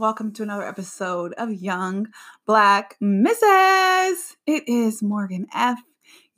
Welcome 0.00 0.32
to 0.32 0.42
another 0.42 0.66
episode 0.66 1.34
of 1.34 1.52
Young 1.52 2.08
Black 2.46 2.96
Mrs. 3.02 4.34
It 4.46 4.66
is 4.66 5.02
Morgan 5.02 5.46
F., 5.54 5.78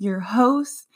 your 0.00 0.18
host, 0.18 0.88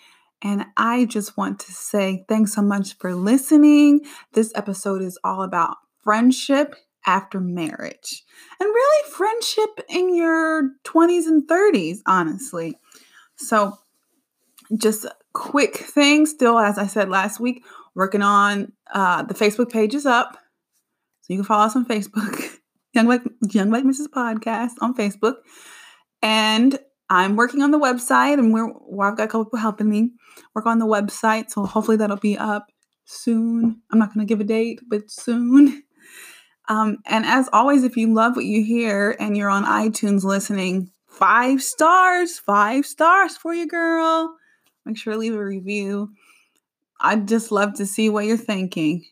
and 0.42 0.64
I 0.76 1.04
just 1.04 1.36
want 1.36 1.60
to 1.60 1.70
say 1.70 2.24
thanks 2.29 2.54
so 2.54 2.62
much 2.62 2.98
for 2.98 3.14
listening. 3.14 4.00
This 4.32 4.50
episode 4.56 5.00
is 5.00 5.16
all 5.22 5.43
about 5.43 5.76
friendship 6.02 6.74
after 7.07 7.38
marriage, 7.38 8.24
and 8.58 8.66
really 8.66 9.10
friendship 9.12 9.86
in 9.88 10.16
your 10.16 10.72
20s 10.82 11.26
and 11.26 11.46
30s, 11.46 11.98
honestly. 12.04 12.76
So, 13.36 13.79
just 14.76 15.07
quick 15.35 15.76
thing, 15.76 16.26
still, 16.26 16.58
as 16.58 16.79
I 16.79 16.88
said 16.88 17.10
last 17.10 17.38
week, 17.38 17.64
working 17.94 18.22
on 18.22 18.72
uh, 18.93 19.22
the 19.22 19.35
Facebook 19.35 19.71
page 19.71 19.94
is 19.94 20.04
up 20.04 20.36
so 21.26 21.32
you 21.32 21.39
can 21.40 21.44
follow 21.44 21.64
us 21.64 21.75
on 21.75 21.85
Facebook, 21.85 22.58
Young 22.94 23.08
Like 23.08 23.22
Young 23.50 23.68
Mrs. 23.71 24.07
Podcast 24.07 24.75
on 24.80 24.94
Facebook. 24.94 25.35
And 26.22 26.79
I'm 27.11 27.35
working 27.35 27.62
on 27.62 27.72
the 27.72 27.80
website 27.80 28.35
and 28.35 28.52
we're 28.52 28.68
well, 28.68 29.08
I've 29.08 29.16
got 29.16 29.25
a 29.25 29.26
couple 29.26 29.46
people 29.46 29.58
helping 29.58 29.90
me 29.90 30.12
work 30.54 30.66
on 30.66 30.79
the 30.79 30.86
website. 30.86 31.50
So 31.50 31.64
hopefully 31.66 31.96
that'll 31.96 32.16
be 32.16 32.39
up 32.39 32.69
soon. 33.06 33.83
I'm 33.91 33.98
not 33.98 34.14
gonna 34.14 34.25
give 34.25 34.41
a 34.41 34.44
date, 34.44 34.80
but 34.89 35.11
soon. 35.11 35.83
Um, 36.69 36.97
and 37.06 37.24
as 37.24 37.48
always, 37.52 37.84
if 37.84 37.97
you 37.97 38.12
love 38.12 38.34
what 38.34 38.44
you 38.44 38.64
hear 38.64 39.14
and 39.20 39.36
you're 39.36 39.48
on 39.48 39.64
iTunes 39.64 40.24
listening, 40.24 40.91
five 41.06 41.62
stars, 41.62 42.41
five 42.41 42.84
stars 42.84 43.36
for 43.36 43.54
you, 43.54 43.69
girl. 43.69 44.34
Make 44.84 44.98
sure 44.98 45.12
to 45.12 45.19
leave 45.20 45.36
a 45.36 45.44
review. 45.44 46.10
I'd 47.00 47.28
just 47.28 47.52
love 47.52 47.74
to 47.74 47.86
see 47.86 48.08
what 48.08 48.24
you're 48.24 48.36
thinking. 48.36 49.04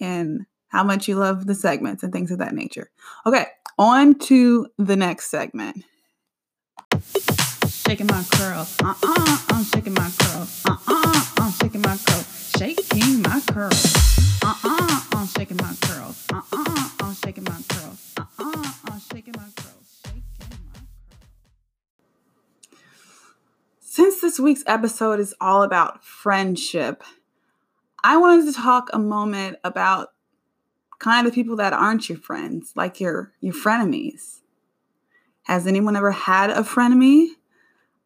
And 0.00 0.46
how 0.72 0.82
much 0.82 1.06
you 1.06 1.14
love 1.16 1.46
the 1.46 1.54
segments 1.54 2.02
and 2.02 2.12
things 2.12 2.30
of 2.30 2.38
that 2.38 2.54
nature. 2.54 2.90
Okay, 3.26 3.46
on 3.78 4.18
to 4.18 4.66
the 4.78 4.96
next 4.96 5.30
segment. 5.30 5.84
Shaking 7.68 8.06
my 8.06 8.24
curls. 8.32 8.74
Uh 8.82 8.88
uh-uh, 8.88 9.14
uh, 9.18 9.38
I'm 9.50 9.64
shaking 9.64 9.92
my 9.94 10.10
curls. 10.18 10.62
Uh 10.66 10.72
uh-uh, 10.72 11.02
uh, 11.04 11.24
I'm 11.38 11.52
shaking 11.52 11.82
my 11.82 11.96
curls. 11.96 12.52
Shaking 12.56 13.22
my 13.22 13.40
curls. 13.48 14.42
Uh 14.42 14.54
uh-uh, 14.64 14.76
uh, 14.80 15.00
I'm 15.12 15.26
shaking 15.26 15.58
my 15.58 15.74
curls. 15.82 16.26
Uh 16.32 16.36
uh-uh, 16.36 16.64
uh, 16.66 16.88
I'm 17.00 17.14
shaking 17.14 17.44
my 17.44 17.60
curls. 17.68 18.14
Uh 18.16 18.24
uh-uh, 18.38 18.52
uh, 18.56 18.72
I'm 18.92 19.00
shaking 19.00 19.34
my 19.36 19.42
curls. 19.56 20.00
Shaking 20.02 20.14
my 20.16 20.22
curls. 20.32 20.48
Since 23.80 24.22
this 24.22 24.40
week's 24.40 24.64
episode 24.66 25.20
is 25.20 25.34
all 25.38 25.62
about 25.62 26.02
friendship, 26.02 27.02
I 28.02 28.16
wanted 28.16 28.46
to 28.46 28.58
talk 28.58 28.88
a 28.94 28.98
moment 28.98 29.58
about 29.64 30.11
kind 31.02 31.26
of 31.26 31.34
people 31.34 31.56
that 31.56 31.72
aren't 31.72 32.08
your 32.08 32.18
friends, 32.18 32.72
like 32.76 33.00
your 33.00 33.32
your 33.40 33.52
hmm. 33.52 33.60
frenemies. 33.60 34.40
Has 35.42 35.66
anyone 35.66 35.96
ever 35.96 36.12
had 36.12 36.50
a 36.50 36.62
frenemy? 36.62 37.26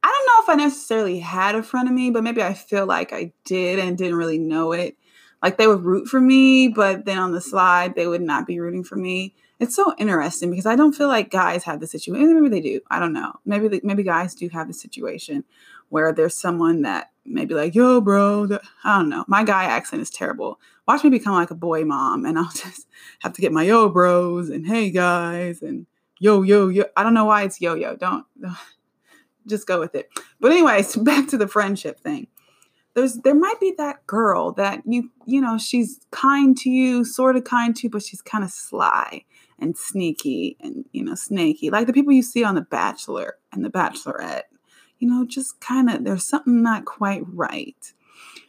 I 0.03 0.08
don't 0.08 0.27
know 0.27 0.53
if 0.53 0.58
I 0.58 0.64
necessarily 0.64 1.19
had 1.19 1.55
a 1.55 1.61
frenemy, 1.61 2.12
but 2.12 2.25
maybe 2.25 2.42
I 2.42 2.55
feel 2.55 2.86
like 2.86 3.12
I 3.12 3.33
did 3.44 3.78
and 3.78 3.98
didn't 3.98 4.16
really 4.16 4.38
know 4.38 4.72
it. 4.72 4.97
Like 5.42 5.58
they 5.58 5.66
would 5.66 5.84
root 5.84 6.08
for 6.08 6.20
me, 6.20 6.69
but 6.69 7.05
then 7.05 7.19
on 7.19 7.33
the 7.33 7.41
slide 7.41 7.94
they 7.94 8.06
would 8.06 8.22
not 8.22 8.47
be 8.47 8.58
rooting 8.58 8.84
for 8.84 8.97
me. 8.97 9.34
It's 9.60 9.77
so 9.77 9.94
interesting 9.98 10.50
because 10.50 10.66
I 10.66 10.77
don't 10.77 10.94
feel 10.94 11.08
like 11.08 11.31
guys 11.31 11.64
have 11.64 11.81
the 11.81 11.86
situation. 11.86 12.34
Maybe 12.34 12.48
they 12.48 12.60
do. 12.60 12.81
I 12.91 12.98
don't 12.98 13.12
know. 13.12 13.34
Maybe 13.44 13.81
maybe 13.84 14.03
guys 14.03 14.34
do 14.34 14.48
have 14.48 14.69
the 14.69 14.75
situation 14.75 15.44
where 15.88 16.12
there's 16.12 16.36
someone 16.36 16.82
that 16.82 17.10
maybe 17.24 17.54
like, 17.54 17.74
yo, 17.74 18.00
bro, 18.00 18.48
I 18.84 18.98
don't 18.98 19.08
know. 19.08 19.24
My 19.28 19.44
guy 19.44 19.64
accent 19.64 20.02
is 20.02 20.10
terrible. 20.10 20.60
Watch 20.86 21.04
me 21.04 21.10
become 21.10 21.34
like 21.34 21.50
a 21.50 21.56
boy 21.56 21.84
mom 21.84 22.24
and 22.24 22.38
I'll 22.38 22.52
just 22.52 22.86
have 23.20 23.32
to 23.34 23.41
get 23.41 23.52
my 23.52 23.62
yo 23.62 23.88
bros 23.88 24.48
and 24.50 24.66
hey 24.66 24.91
guys 24.91 25.62
and 25.62 25.86
yo, 26.19 26.42
yo, 26.42 26.69
yo. 26.69 26.84
I 26.97 27.02
don't 27.02 27.14
know 27.14 27.24
why 27.24 27.42
it's 27.42 27.60
yo, 27.60 27.74
yo. 27.74 27.97
Don't, 27.97 28.24
don't 28.41 28.56
just 29.47 29.66
go 29.66 29.80
with 29.80 29.94
it. 29.94 30.08
But 30.41 30.52
anyways, 30.52 30.97
back 30.97 31.28
to 31.28 31.38
the 31.38 31.48
friendship 31.48 32.00
thing. 32.00 32.28
There's 32.94 33.16
there 33.16 33.34
might 33.34 33.60
be 33.60 33.74
that 33.76 34.06
girl 34.06 34.53
that 34.53 34.80
you 34.86 35.10
you 35.26 35.38
know 35.38 35.58
she's 35.58 36.00
kind 36.12 36.56
to 36.58 36.70
you, 36.70 37.04
sort 37.04 37.36
of 37.36 37.44
kind 37.44 37.76
to 37.76 37.82
you, 37.84 37.91
but 37.91 38.03
she's 38.03 38.22
kind 38.22 38.42
of 38.42 38.50
sly 38.50 39.22
and 39.58 39.76
sneaky 39.76 40.56
and 40.60 40.86
you 40.92 41.04
know 41.04 41.14
snaky, 41.14 41.68
like 41.68 41.86
the 41.86 41.92
people 41.92 42.14
you 42.14 42.22
see 42.22 42.42
on 42.42 42.54
The 42.54 42.62
Bachelor 42.62 43.36
and 43.53 43.62
The 43.62 43.68
Bachelorette 43.68 44.44
you 44.99 45.09
know, 45.09 45.25
just 45.27 45.61
kind 45.61 45.91
of, 45.91 46.05
there's 46.05 46.27
something 46.27 46.62
not 46.62 46.84
quite 46.84 47.23
right. 47.27 47.93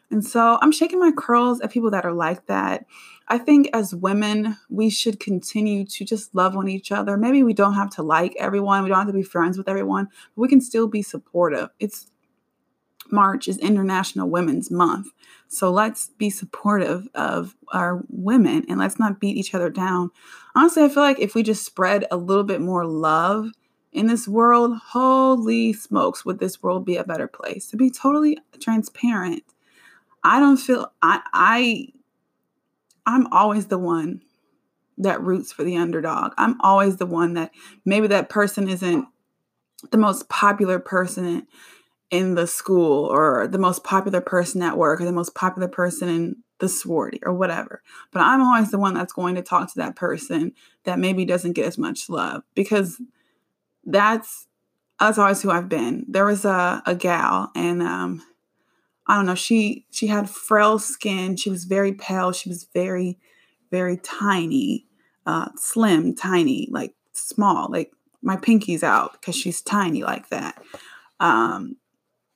And 0.09 0.25
so 0.25 0.57
I'm 0.61 0.71
shaking 0.71 0.99
my 0.99 1.11
curls 1.11 1.59
at 1.61 1.71
people 1.71 1.91
that 1.91 2.05
are 2.05 2.13
like 2.13 2.45
that. 2.47 2.85
I 3.27 3.37
think 3.37 3.69
as 3.73 3.93
women, 3.93 4.57
we 4.69 4.89
should 4.89 5.19
continue 5.19 5.85
to 5.85 6.05
just 6.05 6.33
love 6.33 6.55
on 6.55 6.69
each 6.69 6.93
other. 6.93 7.17
Maybe 7.17 7.43
we 7.43 7.53
don't 7.53 7.73
have 7.73 7.89
to 7.91 8.03
like 8.03 8.33
everyone, 8.39 8.83
we 8.83 8.89
don't 8.89 8.99
have 8.99 9.07
to 9.07 9.13
be 9.13 9.23
friends 9.23 9.57
with 9.57 9.67
everyone, 9.67 10.05
but 10.05 10.41
we 10.41 10.47
can 10.47 10.61
still 10.61 10.87
be 10.87 11.01
supportive. 11.01 11.69
It's 11.79 12.07
March 13.11 13.47
is 13.47 13.57
International 13.57 14.29
Women's 14.29 14.71
Month. 14.71 15.07
So 15.47 15.71
let's 15.71 16.09
be 16.17 16.29
supportive 16.29 17.07
of 17.15 17.55
our 17.73 18.03
women 18.09 18.65
and 18.69 18.79
let's 18.79 18.99
not 18.99 19.19
beat 19.19 19.37
each 19.37 19.53
other 19.53 19.69
down. 19.69 20.11
Honestly, 20.55 20.83
I 20.83 20.89
feel 20.89 21.03
like 21.03 21.19
if 21.19 21.35
we 21.35 21.43
just 21.43 21.65
spread 21.65 22.05
a 22.11 22.17
little 22.17 22.43
bit 22.43 22.61
more 22.61 22.85
love 22.85 23.51
in 23.97 24.05
this 24.05 24.27
world, 24.27 24.77
holy 24.77 25.73
smokes, 25.73 26.23
would 26.23 26.37
this 26.37 26.61
world 26.61 26.85
be 26.85 26.97
a 26.97 27.03
better 27.03 27.27
place? 27.27 27.67
To 27.71 27.77
be 27.77 27.89
totally 27.89 28.37
transparent, 28.59 29.41
I 30.23 30.39
don't 30.39 30.57
feel 30.57 30.91
I 31.01 31.21
I 31.33 31.87
I'm 33.07 33.25
always 33.33 33.67
the 33.67 33.79
one 33.79 34.21
that 34.99 35.23
roots 35.23 35.51
for 35.51 35.63
the 35.63 35.77
underdog. 35.77 36.33
I'm 36.37 36.61
always 36.61 36.97
the 36.97 37.07
one 37.07 37.33
that 37.33 37.51
maybe 37.85 38.05
that 38.07 38.29
person 38.29 38.69
isn't 38.69 39.07
the 39.89 39.97
most 39.97 40.29
popular 40.29 40.77
person 40.77 41.47
in 42.11 42.35
the 42.35 42.45
school 42.45 43.05
or 43.05 43.47
the 43.47 43.57
most 43.57 43.83
popular 43.83 44.21
person 44.21 44.61
at 44.61 44.77
work 44.77 45.01
or 45.01 45.05
the 45.05 45.11
most 45.11 45.33
popular 45.33 45.67
person 45.67 46.07
in 46.07 46.35
the 46.59 46.69
sorority 46.69 47.19
or 47.23 47.33
whatever. 47.33 47.81
But 48.11 48.21
I'm 48.21 48.41
always 48.41 48.69
the 48.69 48.79
one 48.79 48.93
that's 48.93 49.13
going 49.13 49.35
to 49.35 49.41
talk 49.41 49.73
to 49.73 49.79
that 49.79 49.95
person 49.95 50.53
that 50.83 50.99
maybe 50.99 51.25
doesn't 51.25 51.53
get 51.53 51.65
as 51.65 51.79
much 51.79 52.09
love 52.09 52.43
because 52.53 53.01
that's 53.87 54.47
that's 54.99 55.17
always 55.17 55.41
who 55.41 55.49
I've 55.49 55.69
been. 55.69 56.05
There 56.07 56.25
was 56.25 56.45
a, 56.45 56.83
a 56.85 56.93
gal 56.93 57.51
and 57.55 57.81
um 57.81 58.21
I 59.07 59.15
don't 59.15 59.25
know, 59.25 59.35
she 59.35 59.85
she 59.89 60.07
had 60.07 60.29
frail 60.29 60.77
skin, 60.77 61.37
she 61.37 61.49
was 61.49 61.63
very 61.63 61.93
pale, 61.93 62.31
she 62.33 62.49
was 62.49 62.67
very, 62.73 63.17
very 63.71 63.97
tiny, 63.97 64.85
uh 65.25 65.49
slim, 65.55 66.13
tiny, 66.13 66.67
like 66.71 66.93
small, 67.13 67.69
like 67.71 67.91
my 68.21 68.35
pinky's 68.35 68.83
out 68.83 69.13
because 69.13 69.35
she's 69.35 69.61
tiny 69.61 70.03
like 70.03 70.29
that. 70.29 70.61
Um 71.19 71.77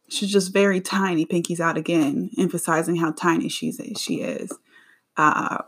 she's 0.09 0.31
just 0.31 0.53
very 0.53 0.79
tiny, 0.79 1.25
pinky's 1.25 1.59
out 1.59 1.78
again, 1.78 2.31
emphasizing 2.38 2.95
how 2.95 3.12
tiny 3.12 3.50
she's 3.50 3.81
she 3.97 4.22
is. 4.22 4.51
Uh 5.18 5.63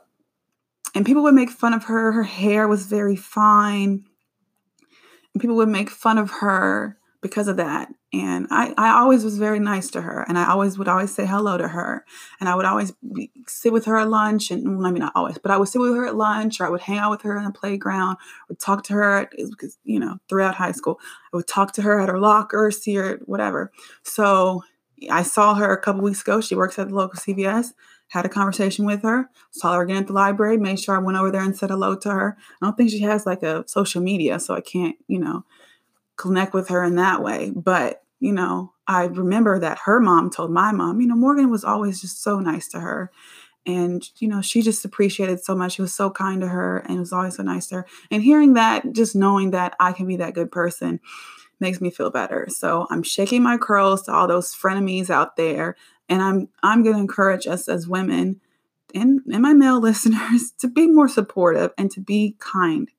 and 0.95 1.05
people 1.05 1.23
would 1.23 1.33
make 1.33 1.49
fun 1.49 1.73
of 1.73 1.85
her. 1.85 2.11
Her 2.11 2.23
hair 2.23 2.67
was 2.67 2.85
very 2.85 3.15
fine 3.15 4.05
people 5.39 5.55
would 5.55 5.69
make 5.69 5.89
fun 5.89 6.17
of 6.17 6.29
her 6.41 6.97
because 7.21 7.47
of 7.47 7.57
that. 7.57 7.87
And 8.11 8.47
I, 8.51 8.73
I 8.77 8.99
always 8.99 9.23
was 9.23 9.39
very 9.39 9.57
nice 9.57 9.89
to 9.91 10.01
her. 10.01 10.23
And 10.27 10.37
I 10.37 10.51
always 10.51 10.77
would 10.77 10.87
always 10.87 11.11
say 11.15 11.25
hello 11.25 11.57
to 11.57 11.69
her. 11.69 12.05
And 12.39 12.47
I 12.47 12.53
would 12.53 12.65
always 12.65 12.91
be, 12.91 13.31
sit 13.47 13.73
with 13.73 13.85
her 13.85 13.97
at 13.97 14.09
lunch. 14.09 14.51
And 14.51 14.77
well, 14.77 14.85
I 14.85 14.91
mean, 14.91 14.99
not 14.99 15.13
always, 15.15 15.39
but 15.39 15.49
I 15.49 15.57
would 15.57 15.69
sit 15.69 15.81
with 15.81 15.95
her 15.95 16.05
at 16.05 16.15
lunch 16.15 16.59
or 16.59 16.67
I 16.67 16.69
would 16.69 16.81
hang 16.81 16.99
out 16.99 17.09
with 17.09 17.21
her 17.23 17.37
in 17.37 17.45
the 17.45 17.51
playground, 17.51 18.17
would 18.49 18.59
talk 18.59 18.83
to 18.83 18.93
her 18.93 19.21
eh, 19.21 19.45
because, 19.49 19.79
you 19.83 19.99
know, 19.99 20.19
throughout 20.29 20.55
high 20.55 20.73
school, 20.73 20.99
I 21.33 21.37
would 21.37 21.47
talk 21.47 21.71
to 21.73 21.81
her 21.81 21.99
at 21.99 22.09
her 22.09 22.19
locker, 22.19 22.69
see 22.69 22.95
her, 22.95 23.19
whatever. 23.25 23.71
So 24.03 24.61
I 25.09 25.23
saw 25.23 25.55
her 25.55 25.73
a 25.73 25.81
couple 25.81 26.01
weeks 26.01 26.21
ago. 26.21 26.41
She 26.41 26.55
works 26.55 26.77
at 26.77 26.89
the 26.89 26.95
local 26.95 27.19
CVS 27.19 27.73
had 28.13 28.27
a 28.27 28.29
conversation 28.29 28.85
with 28.85 29.01
her, 29.01 29.27
saw 29.49 29.73
her 29.73 29.81
again 29.81 29.97
at 29.97 30.07
the 30.07 30.13
library, 30.13 30.55
made 30.55 30.79
sure 30.79 30.95
I 30.95 30.99
went 30.99 31.17
over 31.17 31.31
there 31.31 31.41
and 31.41 31.57
said 31.57 31.71
hello 31.71 31.95
to 31.95 32.11
her. 32.11 32.37
I 32.61 32.65
don't 32.65 32.77
think 32.77 32.91
she 32.91 32.99
has 32.99 33.25
like 33.25 33.41
a 33.41 33.67
social 33.67 34.03
media, 34.03 34.39
so 34.39 34.53
I 34.53 34.61
can't, 34.61 34.95
you 35.07 35.17
know, 35.17 35.45
connect 36.15 36.53
with 36.53 36.69
her 36.69 36.83
in 36.83 36.95
that 36.97 37.23
way. 37.23 37.51
But, 37.55 38.03
you 38.19 38.31
know, 38.31 38.73
I 38.85 39.05
remember 39.05 39.59
that 39.59 39.79
her 39.85 39.99
mom 39.99 40.29
told 40.29 40.51
my 40.51 40.71
mom, 40.71 41.01
you 41.01 41.07
know, 41.07 41.15
Morgan 41.15 41.49
was 41.49 41.63
always 41.63 42.01
just 42.01 42.21
so 42.21 42.39
nice 42.39 42.67
to 42.67 42.81
her. 42.81 43.11
And, 43.65 44.07
you 44.19 44.27
know, 44.27 44.43
she 44.43 44.61
just 44.61 44.85
appreciated 44.85 45.43
so 45.43 45.55
much. 45.55 45.73
She 45.73 45.81
was 45.81 45.95
so 45.95 46.11
kind 46.11 46.39
to 46.41 46.49
her 46.49 46.85
and 46.87 46.99
was 46.99 47.13
always 47.13 47.37
so 47.37 47.41
nice 47.43 47.65
to 47.69 47.75
her. 47.77 47.87
And 48.11 48.21
hearing 48.21 48.53
that, 48.53 48.93
just 48.93 49.15
knowing 49.15 49.51
that 49.51 49.75
I 49.79 49.91
can 49.91 50.05
be 50.05 50.17
that 50.17 50.35
good 50.35 50.51
person 50.51 50.99
makes 51.59 51.81
me 51.81 51.89
feel 51.89 52.11
better. 52.11 52.45
So 52.49 52.85
I'm 52.91 53.01
shaking 53.01 53.41
my 53.41 53.57
curls 53.57 54.03
to 54.03 54.11
all 54.13 54.27
those 54.27 54.53
frenemies 54.53 55.09
out 55.09 55.35
there 55.35 55.75
and 56.09 56.21
I'm 56.21 56.49
I'm 56.61 56.83
going 56.83 56.95
to 56.95 57.01
encourage 57.01 57.47
us 57.47 57.67
as 57.67 57.87
women 57.87 58.41
and, 58.93 59.21
and 59.31 59.41
my 59.41 59.53
male 59.53 59.79
listeners 59.81 60.51
to 60.59 60.67
be 60.67 60.87
more 60.87 61.07
supportive 61.07 61.71
and 61.77 61.89
to 61.91 61.99
be 61.99 62.35
kind 62.39 62.89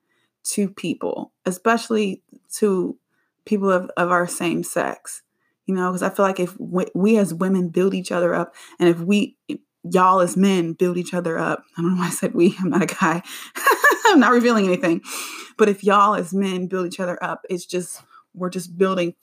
to 0.44 0.68
people, 0.68 1.32
especially 1.46 2.22
to 2.54 2.98
people 3.44 3.70
of, 3.70 3.90
of 3.96 4.10
our 4.10 4.26
same 4.26 4.62
sex. 4.62 5.22
You 5.66 5.74
know, 5.74 5.90
because 5.90 6.02
I 6.02 6.10
feel 6.10 6.26
like 6.26 6.40
if 6.40 6.60
we, 6.60 6.84
we 6.94 7.16
as 7.16 7.32
women 7.32 7.70
build 7.70 7.94
each 7.94 8.12
other 8.12 8.34
up 8.34 8.54
and 8.78 8.86
if 8.86 9.00
we 9.00 9.38
y'all 9.84 10.20
as 10.20 10.36
men 10.36 10.72
build 10.72 10.96
each 10.96 11.14
other 11.14 11.38
up. 11.38 11.64
I 11.76 11.82
don't 11.82 11.94
know 11.94 12.00
why 12.00 12.08
I 12.08 12.10
said 12.10 12.34
we. 12.34 12.56
I'm 12.60 12.70
not 12.70 12.82
a 12.82 12.86
guy. 12.86 13.22
I'm 14.06 14.20
not 14.20 14.32
revealing 14.32 14.66
anything. 14.66 15.02
But 15.56 15.68
if 15.68 15.84
y'all 15.84 16.14
as 16.14 16.34
men 16.34 16.66
build 16.66 16.86
each 16.86 17.00
other 17.00 17.22
up, 17.22 17.44
it's 17.48 17.66
just 17.66 18.02
we're 18.34 18.50
just 18.50 18.76
building, 18.76 19.14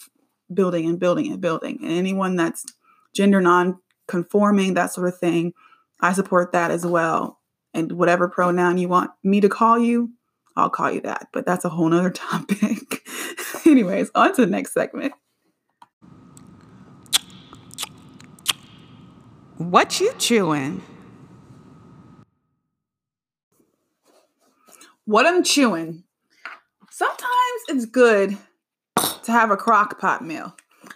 building 0.53 0.87
and 0.87 0.99
building 0.99 1.31
and 1.31 1.41
building. 1.41 1.79
And 1.81 1.91
anyone 1.91 2.35
that's 2.35 2.65
gender 3.13 3.41
non-conforming, 3.41 4.73
that 4.73 4.93
sort 4.93 5.07
of 5.07 5.17
thing, 5.17 5.53
I 5.99 6.13
support 6.13 6.51
that 6.51 6.71
as 6.71 6.85
well. 6.85 7.39
And 7.73 7.93
whatever 7.93 8.27
pronoun 8.27 8.77
you 8.77 8.89
want 8.89 9.11
me 9.23 9.39
to 9.41 9.49
call 9.49 9.79
you, 9.79 10.11
I'll 10.55 10.69
call 10.69 10.91
you 10.91 11.01
that. 11.01 11.27
But 11.31 11.45
that's 11.45 11.65
a 11.65 11.69
whole 11.69 11.89
nother 11.89 12.09
topic. 12.11 13.07
Anyways, 13.65 14.11
on 14.15 14.35
to 14.35 14.45
the 14.45 14.51
next 14.51 14.73
segment. 14.73 15.13
What 19.57 19.99
you 19.99 20.11
chewing? 20.17 20.81
What 25.05 25.27
I'm 25.27 25.43
chewing. 25.43 26.03
Sometimes 26.89 27.61
it's 27.69 27.85
good 27.85 28.37
to 29.23 29.31
have 29.31 29.51
a 29.51 29.57
crock 29.57 29.99
pot 29.99 30.23
meal. 30.23 30.55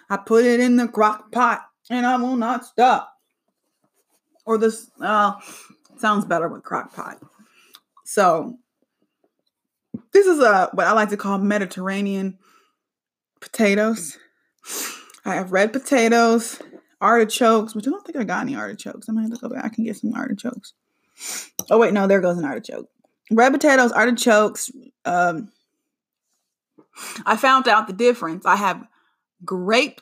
I 0.10 0.18
put 0.18 0.46
it 0.46 0.60
in 0.60 0.76
the 0.78 0.88
crock 0.88 1.32
pot 1.32 1.68
and 1.90 2.06
I 2.06 2.16
will 2.18 2.36
not 2.36 2.66
stop. 2.66 3.14
Or 4.46 4.58
this 4.58 4.90
uh 5.02 5.34
sounds 5.98 6.26
better 6.26 6.48
with 6.48 6.64
crock 6.64 6.94
pot. 6.94 7.20
So 8.04 8.58
this 10.14 10.28
is 10.28 10.40
a 10.40 10.70
what 10.74 10.88
I 10.88 10.94
like 10.94 11.10
to 11.10 11.18
call 11.18 11.38
Mediterranean 11.38 12.38
potatoes. 13.40 14.18
I 15.26 15.36
have 15.36 15.52
red 15.52 15.74
potatoes, 15.74 16.62
artichokes, 17.02 17.76
which 17.76 17.88
I 17.88 17.92
don't 17.92 18.06
think 18.06 18.18
I 18.18 18.24
got 18.24 18.42
any 18.42 18.56
artichokes. 18.56 19.10
I 19.10 19.12
might 19.12 19.24
have 19.24 19.34
to 19.34 19.38
go 19.38 19.50
back. 19.50 19.66
I 19.66 19.70
can 19.70 19.84
get 19.84 19.98
some 19.98 20.14
artichokes. 20.14 20.74
Oh 21.70 21.80
wait, 21.80 21.94
no, 21.94 22.08
there 22.08 22.22
goes 22.22 22.38
an 22.38 22.46
artichoke. 22.46 22.90
Red 23.32 23.52
potatoes, 23.54 23.92
artichokes. 23.92 24.72
Um, 25.04 25.52
I 27.26 27.36
found 27.38 27.68
out 27.68 27.88
the 27.88 27.94
difference. 27.94 28.46
I 28.46 28.56
have 28.56 28.88
grape 29.44 30.02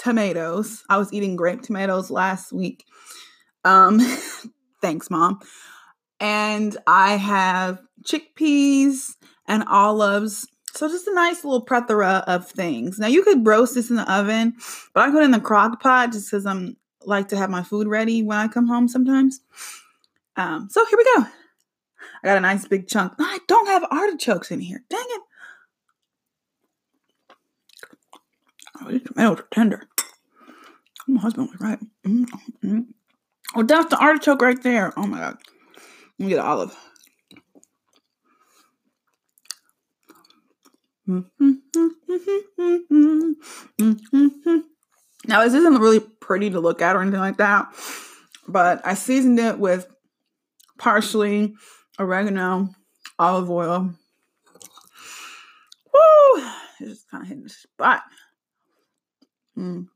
tomatoes. 0.00 0.82
I 0.88 0.96
was 0.96 1.12
eating 1.12 1.36
grape 1.36 1.62
tomatoes 1.62 2.10
last 2.10 2.52
week. 2.52 2.84
Um, 3.64 4.00
thanks, 4.80 5.10
mom. 5.10 5.40
And 6.18 6.76
I 6.86 7.16
have 7.16 7.80
chickpeas 8.02 9.14
and 9.46 9.64
olives. 9.68 10.46
So 10.72 10.88
just 10.88 11.06
a 11.06 11.14
nice 11.14 11.44
little 11.44 11.60
plethora 11.60 12.24
of 12.26 12.48
things. 12.48 12.98
Now 12.98 13.08
you 13.08 13.22
could 13.22 13.46
roast 13.46 13.74
this 13.74 13.90
in 13.90 13.96
the 13.96 14.10
oven, 14.12 14.54
but 14.94 15.06
I 15.06 15.10
put 15.10 15.22
it 15.22 15.24
in 15.24 15.30
the 15.32 15.40
crock 15.40 15.82
pot 15.82 16.12
just 16.12 16.30
because 16.30 16.46
I'm 16.46 16.76
like 17.04 17.28
to 17.28 17.36
have 17.36 17.50
my 17.50 17.62
food 17.62 17.86
ready 17.86 18.22
when 18.22 18.38
I 18.38 18.48
come 18.48 18.66
home 18.66 18.88
sometimes. 18.88 19.40
Um, 20.36 20.68
so 20.70 20.84
here 20.86 20.98
we 20.98 21.04
go. 21.16 21.26
I 22.22 22.28
got 22.28 22.38
a 22.38 22.40
nice 22.40 22.66
big 22.66 22.88
chunk. 22.88 23.14
I 23.18 23.38
don't 23.48 23.66
have 23.66 23.84
artichokes 23.90 24.50
in 24.50 24.60
here. 24.60 24.82
Dang 24.88 25.04
it. 25.08 25.20
Oh, 28.80 28.90
these 28.90 29.02
tomatoes 29.02 29.40
are 29.40 29.48
tender. 29.50 29.89
My 31.10 31.20
husband 31.20 31.50
was 31.50 31.60
right. 31.60 31.78
Mm-hmm. 32.06 32.80
Oh, 33.56 33.62
that's 33.64 33.90
the 33.90 33.98
artichoke 33.98 34.42
right 34.42 34.62
there. 34.62 34.92
Oh 34.96 35.06
my 35.06 35.18
god. 35.18 35.38
Let 36.18 36.24
me 36.24 36.28
get 36.28 36.38
an 36.38 36.46
olive. 36.46 36.76
Now, 45.26 45.44
this 45.44 45.54
isn't 45.54 45.80
really 45.80 46.00
pretty 46.00 46.50
to 46.50 46.60
look 46.60 46.80
at 46.80 46.94
or 46.94 47.02
anything 47.02 47.20
like 47.20 47.38
that, 47.38 47.74
but 48.46 48.80
I 48.86 48.94
seasoned 48.94 49.40
it 49.40 49.58
with 49.58 49.88
parsley, 50.78 51.54
oregano, 51.98 52.68
olive 53.18 53.50
oil. 53.50 53.92
Woo! 55.92 56.44
It's 56.80 56.90
just 56.90 57.10
kind 57.10 57.22
of 57.22 57.28
hitting 57.28 57.42
the 57.42 57.50
spot. 57.50 58.02
Mm. 59.58 59.88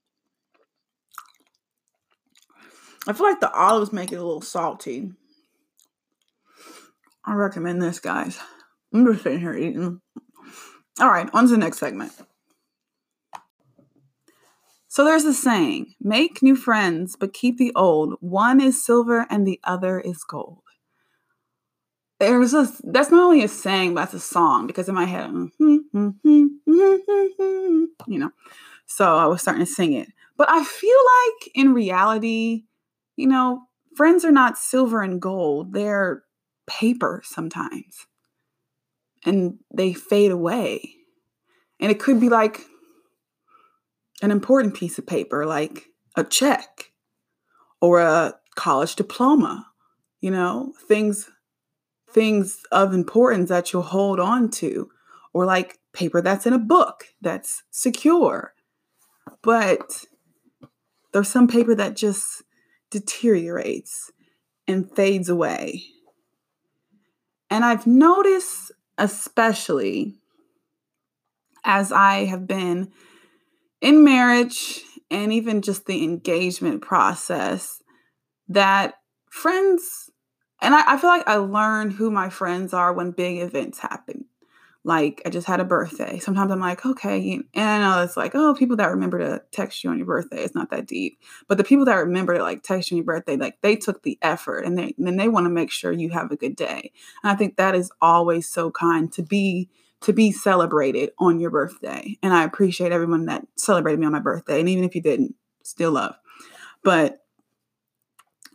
I 3.06 3.12
feel 3.12 3.27
like 3.27 3.41
the 3.41 3.53
olives 3.53 3.93
make 3.93 4.12
it 4.12 4.17
a 4.17 4.25
little 4.25 4.41
salty. 4.41 5.11
I 7.25 7.35
recommend 7.35 7.83
this, 7.83 7.99
guys. 7.99 8.39
I'm 8.93 9.06
just 9.06 9.23
sitting 9.23 9.41
here 9.41 9.55
eating. 9.55 10.01
All 11.01 11.09
right, 11.09 11.29
on 11.33 11.45
to 11.45 11.51
the 11.51 11.59
next 11.59 11.79
segment. 11.79 12.12
So 14.95 15.05
there's 15.05 15.25
a 15.25 15.35
saying 15.35 15.95
make 16.01 16.41
new 16.41 16.55
friends, 16.55 17.17
but 17.17 17.33
keep 17.33 17.59
the 17.59 17.73
old. 17.75 18.15
One 18.21 18.61
is 18.61 18.85
silver 18.85 19.27
and 19.29 19.45
the 19.45 19.59
other 19.65 19.99
is 19.99 20.23
gold. 20.23 20.61
There's 22.21 22.55
a, 22.55 22.69
that's 22.85 23.11
not 23.11 23.25
only 23.25 23.43
a 23.43 23.49
saying, 23.49 23.95
but 23.95 24.03
that's 24.03 24.15
a 24.15 24.21
song 24.21 24.69
because 24.69 24.89
in 24.89 24.95
my 24.95 25.05
head, 25.05 25.31
hmm, 25.31 25.51
hmm, 25.91 26.09
hmm, 26.23 27.85
you 28.06 28.19
know, 28.21 28.31
so 28.87 29.17
I 29.17 29.27
was 29.27 29.43
starting 29.43 29.67
to 29.67 29.71
sing 29.71 29.95
it. 29.95 30.09
But 30.37 30.49
I 30.49 30.62
feel 30.62 30.97
like 30.97 31.51
in 31.56 31.75
reality, 31.75 32.67
you 33.16 33.26
know, 33.26 33.62
friends 33.96 34.25
are 34.25 34.32
not 34.32 34.58
silver 34.58 35.02
and 35.02 35.20
gold, 35.20 35.72
they're 35.72 36.22
paper 36.66 37.22
sometimes 37.25 38.06
and 39.25 39.58
they 39.75 39.93
fade 39.93 40.31
away. 40.31 40.94
And 41.81 41.90
it 41.90 41.99
could 41.99 42.20
be 42.20 42.28
like 42.28 42.62
an 44.22 44.31
important 44.31 44.75
piece 44.75 44.99
of 44.99 45.06
paper, 45.06 45.46
like 45.46 45.87
a 46.16 46.25
check 46.25 46.93
or 47.81 48.00
a 48.00 48.34
college 48.55 48.96
diploma, 48.96 49.67
you 50.20 50.31
know, 50.31 50.72
things 50.88 51.31
things 52.10 52.60
of 52.70 52.94
importance 52.94 53.49
that 53.49 53.72
you'll 53.72 53.82
hold 53.82 54.20
on 54.20 54.49
to 54.49 54.88
or 55.32 55.44
like 55.44 55.81
paper 55.93 56.22
that's 56.22 56.46
in 56.46 56.52
a 56.52 56.58
book 56.58 57.06
that's 57.20 57.64
secure. 57.72 58.55
But 59.43 60.05
there's 61.12 61.28
some 61.28 61.49
paper 61.49 61.75
that 61.75 61.96
just 61.96 62.44
deteriorates 62.94 64.12
and 64.69 64.91
fades 64.94 65.29
away. 65.29 65.82
And 67.51 67.65
I've 67.65 67.86
noticed 67.86 68.70
especially 68.96 70.15
as 71.65 71.91
I 71.91 72.27
have 72.27 72.46
been 72.46 72.93
in 73.81 74.05
marriage 74.05 74.81
and 75.10 75.32
even 75.32 75.60
just 75.60 75.86
the 75.86 76.05
engagement 76.05 76.82
process 76.82 77.82
that 78.48 78.94
friends, 79.29 80.10
and 80.63 80.74
I, 80.74 80.94
I, 80.94 80.96
feel 80.96 81.10
like 81.10 81.27
I 81.27 81.36
learn 81.36 81.91
who 81.91 82.10
my 82.10 82.31
friends 82.31 82.72
are 82.72 82.93
when 82.93 83.10
big 83.10 83.39
events 83.39 83.81
happen. 83.81 84.27
Like 84.86 85.22
I 85.24 85.31
just 85.31 85.46
had 85.46 85.60
a 85.60 85.64
birthday. 85.64 86.19
Sometimes 86.19 86.53
I'm 86.53 86.60
like, 86.60 86.84
okay, 86.84 87.41
and 87.55 87.69
I 87.69 87.79
know 87.79 88.03
it's 88.03 88.19
like, 88.19 88.34
oh, 88.34 88.55
people 88.55 88.76
that 88.76 88.91
remember 88.91 89.19
to 89.19 89.43
text 89.50 89.82
you 89.82 89.88
on 89.88 89.96
your 89.96 90.06
birthday, 90.06 90.44
it's 90.44 90.55
not 90.55 90.70
that 90.70 90.86
deep. 90.86 91.19
But 91.48 91.56
the 91.56 91.64
people 91.64 91.86
that 91.86 91.94
remember 91.94 92.34
to 92.34 92.43
like 92.43 92.62
text 92.62 92.91
you 92.91 92.96
on 92.96 92.98
your 92.98 93.06
birthday, 93.06 93.36
like 93.36 93.60
they 93.62 93.76
took 93.76 94.03
the 94.03 94.19
effort 94.20 94.60
and 94.67 94.76
they 94.76 94.94
then 94.98 95.17
they 95.17 95.29
want 95.29 95.46
to 95.46 95.50
make 95.50 95.70
sure 95.70 95.91
you 95.91 96.10
have 96.10 96.31
a 96.31 96.36
good 96.36 96.55
day. 96.55 96.93
And 97.22 97.32
I 97.32 97.34
think 97.34 97.56
that 97.56 97.74
is 97.74 97.91
always 98.03 98.46
so 98.46 98.70
kind 98.70 99.10
to 99.14 99.22
be 99.22 99.70
to 100.03 100.12
be 100.12 100.32
celebrated 100.32 101.12
on 101.19 101.41
your 101.41 101.50
birthday. 101.50 102.19
And 102.22 102.34
I 102.34 102.44
appreciate 102.44 102.93
everyone 102.93 103.24
that 103.26 103.46
celebrated 103.56 103.98
me 103.98 104.05
on 104.06 104.12
my 104.12 104.20
birthday. 104.20 104.60
And 104.60 104.69
even 104.69 104.84
if 104.84 104.94
you 104.94 105.00
didn't, 105.00 105.34
still 105.62 105.93
love. 105.93 106.14
But 106.82 107.24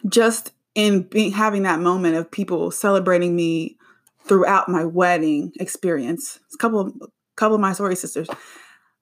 just 0.08 0.52
in 0.76 1.02
being 1.02 1.32
having 1.32 1.64
that 1.64 1.80
moment 1.80 2.16
of 2.16 2.30
people 2.30 2.70
celebrating 2.70 3.36
me 3.36 3.79
throughout 4.30 4.70
my 4.70 4.86
wedding 4.86 5.52
experience. 5.60 6.40
A 6.54 6.58
couple 6.58 6.80
of 6.80 6.94
couple 7.36 7.56
of 7.56 7.62
my 7.62 7.74
sorority 7.74 7.96
sisters 8.00 8.30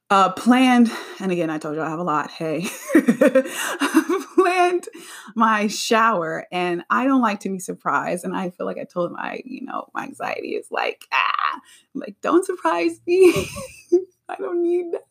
uh, 0.10 0.32
planned, 0.32 0.90
and 1.20 1.32
again, 1.32 1.50
I 1.50 1.58
told 1.58 1.76
you 1.76 1.82
I 1.82 1.90
have 1.90 2.00
a 2.00 2.04
lot. 2.04 2.32
Hey, 2.32 2.68
planned 4.36 4.88
my 5.36 5.68
shower, 5.68 6.48
and 6.52 6.84
I 6.90 7.06
don't 7.06 7.22
like 7.22 7.42
to 7.42 7.50
be 7.50 7.60
surprised. 7.60 8.24
And 8.24 8.36
I 8.36 8.50
feel 8.50 8.66
like 8.66 8.78
I 8.78 8.86
told 8.86 9.12
them 9.12 9.18
I, 9.20 9.42
you 9.46 9.66
know, 9.66 9.90
my 9.94 10.04
anxiety 10.04 10.56
is 10.56 10.68
like, 10.72 11.06
ah, 11.12 11.60
like 11.94 12.16
don't 12.22 12.46
surprise 12.46 13.02
me. 13.06 13.48
I 14.30 14.36
don't 14.38 14.64
need 14.64 14.94
that 14.94 15.04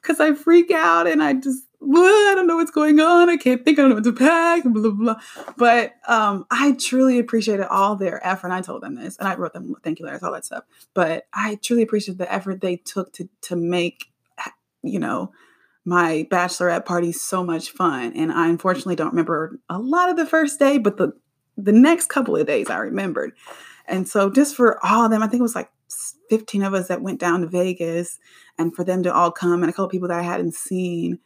because 0.00 0.20
I 0.20 0.34
freak 0.34 0.70
out 0.70 1.06
and 1.06 1.22
I 1.22 1.34
just 1.34 1.64
I 1.94 2.32
don't 2.34 2.46
know 2.46 2.56
what's 2.56 2.70
going 2.70 3.00
on. 3.00 3.28
I 3.28 3.36
can't 3.36 3.64
think. 3.64 3.78
I 3.78 3.82
don't 3.82 3.90
know 3.90 3.96
what 3.96 4.04
to 4.04 4.12
pack. 4.12 4.64
Blah 4.64 4.90
blah. 4.90 5.20
But 5.56 5.94
um, 6.08 6.46
I 6.50 6.72
truly 6.72 7.18
appreciated 7.18 7.66
all 7.66 7.96
their 7.96 8.24
effort. 8.26 8.48
And 8.48 8.54
I 8.54 8.60
told 8.60 8.82
them 8.82 8.96
this, 8.96 9.16
and 9.16 9.28
I 9.28 9.34
wrote 9.34 9.52
them 9.52 9.74
thank 9.82 9.98
you 9.98 10.04
letters, 10.04 10.22
all 10.22 10.32
that 10.32 10.44
stuff. 10.44 10.64
But 10.94 11.26
I 11.32 11.58
truly 11.62 11.82
appreciate 11.82 12.18
the 12.18 12.32
effort 12.32 12.60
they 12.60 12.76
took 12.76 13.12
to 13.14 13.28
to 13.42 13.56
make, 13.56 14.06
you 14.82 14.98
know, 14.98 15.32
my 15.84 16.26
bachelorette 16.30 16.84
party 16.84 17.12
so 17.12 17.44
much 17.44 17.70
fun. 17.70 18.12
And 18.14 18.32
I 18.32 18.48
unfortunately 18.48 18.96
don't 18.96 19.10
remember 19.10 19.58
a 19.68 19.78
lot 19.78 20.10
of 20.10 20.16
the 20.16 20.26
first 20.26 20.58
day, 20.58 20.78
but 20.78 20.96
the 20.96 21.12
the 21.56 21.72
next 21.72 22.08
couple 22.08 22.36
of 22.36 22.46
days 22.46 22.68
I 22.68 22.78
remembered. 22.78 23.32
And 23.86 24.08
so 24.08 24.30
just 24.30 24.56
for 24.56 24.84
all 24.84 25.04
of 25.04 25.10
them, 25.10 25.22
I 25.22 25.28
think 25.28 25.40
it 25.40 25.42
was 25.42 25.54
like 25.54 25.70
15 26.28 26.62
of 26.62 26.74
us 26.74 26.88
that 26.88 27.02
went 27.02 27.20
down 27.20 27.40
to 27.40 27.46
Vegas 27.46 28.18
and 28.58 28.74
for 28.74 28.84
them 28.84 29.02
to 29.04 29.14
all 29.14 29.30
come 29.30 29.62
and 29.62 29.70
a 29.70 29.72
couple 29.72 29.88
people 29.88 30.08
that 30.08 30.18
I 30.18 30.22
hadn't 30.22 30.54
seen 30.54 31.20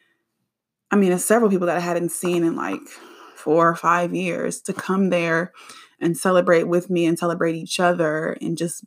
I 0.91 0.97
mean, 0.97 1.13
it's 1.13 1.25
several 1.25 1.51
people 1.51 1.67
that 1.67 1.77
I 1.77 1.81
hadn't 1.81 2.11
seen 2.11 2.45
in 2.45 2.57
like 2.57 2.81
four 3.37 3.69
or 3.69 3.77
five 3.77 4.15
years 4.15 4.61
to 4.63 4.73
come 4.73 5.11
there 5.11 5.53
and 6.01 6.17
celebrate 6.17 6.65
with 6.65 6.91
me 6.91 7.07
and 7.07 7.19
celebrate 7.19 7.55
each 7.55 7.81
other 7.81 8.37
and 8.41 8.57
just 8.57 8.85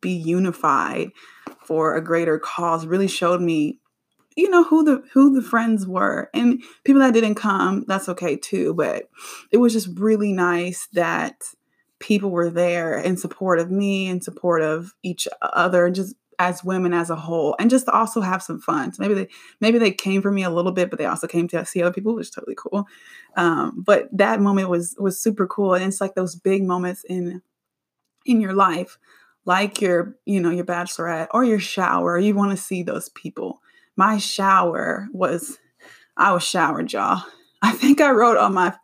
be 0.00 0.12
unified 0.12 1.10
for 1.64 1.94
a 1.94 2.04
greater 2.04 2.38
cause 2.38 2.86
really 2.86 3.08
showed 3.08 3.40
me 3.40 3.78
you 4.36 4.48
know 4.48 4.64
who 4.64 4.82
the 4.82 5.02
who 5.12 5.34
the 5.34 5.46
friends 5.46 5.86
were. 5.86 6.30
And 6.32 6.62
people 6.84 7.00
that 7.02 7.12
didn't 7.12 7.34
come 7.34 7.84
that's 7.86 8.08
okay 8.08 8.36
too 8.36 8.74
but 8.74 9.08
it 9.50 9.58
was 9.58 9.72
just 9.72 9.88
really 9.98 10.32
nice 10.32 10.88
that 10.94 11.42
people 11.98 12.30
were 12.30 12.50
there 12.50 12.98
in 12.98 13.16
support 13.16 13.58
of 13.58 13.70
me 13.70 14.08
in 14.08 14.20
support 14.20 14.62
of 14.62 14.92
each 15.02 15.28
other 15.40 15.86
and 15.86 15.94
just 15.94 16.16
as 16.42 16.64
women 16.64 16.92
as 16.92 17.10
a 17.10 17.16
whole 17.16 17.56
and 17.58 17.70
just 17.70 17.88
also 17.88 18.20
have 18.20 18.42
some 18.42 18.60
fun 18.60 18.92
so 18.92 19.00
maybe 19.00 19.14
they 19.14 19.28
maybe 19.60 19.78
they 19.78 19.90
came 19.90 20.20
for 20.20 20.30
me 20.30 20.42
a 20.42 20.50
little 20.50 20.72
bit 20.72 20.90
but 20.90 20.98
they 20.98 21.06
also 21.06 21.26
came 21.26 21.48
to 21.48 21.64
see 21.64 21.82
other 21.82 21.92
people 21.92 22.14
which 22.14 22.26
is 22.26 22.30
totally 22.30 22.56
cool 22.56 22.86
um, 23.36 23.82
but 23.84 24.08
that 24.12 24.40
moment 24.40 24.68
was 24.68 24.94
was 24.98 25.20
super 25.20 25.46
cool 25.46 25.74
and 25.74 25.84
it's 25.84 26.00
like 26.00 26.14
those 26.14 26.36
big 26.36 26.62
moments 26.62 27.04
in 27.08 27.42
in 28.26 28.40
your 28.40 28.54
life 28.54 28.98
like 29.44 29.80
your 29.80 30.16
you 30.24 30.40
know 30.40 30.50
your 30.50 30.64
bachelorette 30.64 31.28
or 31.32 31.44
your 31.44 31.60
shower 31.60 32.18
you 32.18 32.34
want 32.34 32.50
to 32.50 32.56
see 32.56 32.82
those 32.82 33.08
people 33.10 33.60
my 33.96 34.18
shower 34.18 35.08
was 35.12 35.58
I 36.16 36.32
was 36.32 36.42
showered, 36.42 36.92
y'all. 36.92 37.24
I 37.62 37.72
think 37.72 38.00
I 38.00 38.10
wrote 38.10 38.36
on 38.36 38.54
my 38.54 38.74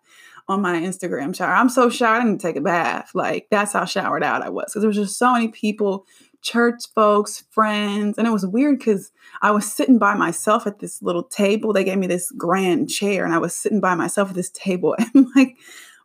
on 0.48 0.62
my 0.62 0.76
Instagram 0.76 1.36
shower. 1.36 1.52
I'm 1.52 1.68
so 1.68 1.90
showered 1.90 2.20
I 2.20 2.24
didn't 2.24 2.40
take 2.40 2.56
a 2.56 2.62
bath. 2.62 3.10
Like 3.14 3.48
that's 3.50 3.74
how 3.74 3.84
showered 3.84 4.22
out 4.22 4.42
I 4.42 4.48
was. 4.48 4.66
Because 4.66 4.82
there 4.82 4.88
was 4.88 4.96
just 4.96 5.18
so 5.18 5.32
many 5.32 5.48
people, 5.48 6.06
church 6.42 6.82
folks, 6.94 7.44
friends. 7.50 8.18
And 8.18 8.26
it 8.26 8.32
was 8.32 8.46
weird 8.46 8.78
because 8.78 9.10
I 9.42 9.50
was 9.50 9.70
sitting 9.70 9.98
by 9.98 10.14
myself 10.14 10.66
at 10.66 10.78
this 10.78 11.02
little 11.02 11.22
table. 11.22 11.72
They 11.72 11.84
gave 11.84 11.98
me 11.98 12.06
this 12.06 12.30
grand 12.32 12.88
chair, 12.88 13.24
and 13.24 13.34
I 13.34 13.38
was 13.38 13.54
sitting 13.54 13.80
by 13.80 13.94
myself 13.94 14.30
at 14.30 14.34
this 14.34 14.50
table. 14.50 14.96
And 15.14 15.26
like 15.34 15.56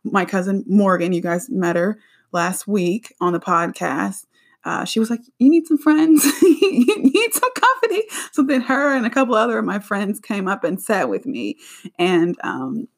my 0.04 0.24
cousin 0.24 0.64
Morgan, 0.66 1.12
you 1.12 1.20
guys 1.22 1.48
met 1.48 1.76
her 1.76 1.98
last 2.32 2.66
week 2.66 3.14
on 3.20 3.32
the 3.32 3.40
podcast 3.40 4.24
uh, 4.64 4.84
she 4.84 4.98
was 4.98 5.10
like, 5.10 5.20
"You 5.38 5.50
need 5.50 5.66
some 5.66 5.78
friends. 5.78 6.24
you 6.42 7.02
need 7.02 7.34
some 7.34 7.52
company." 7.52 8.02
So 8.32 8.42
then 8.42 8.62
her 8.62 8.94
and 8.94 9.04
a 9.04 9.10
couple 9.10 9.34
other 9.34 9.58
of 9.58 9.64
my 9.64 9.78
friends 9.78 10.20
came 10.20 10.48
up 10.48 10.64
and 10.64 10.80
sat 10.80 11.08
with 11.08 11.26
me, 11.26 11.58
and 11.98 12.36
um, 12.42 12.88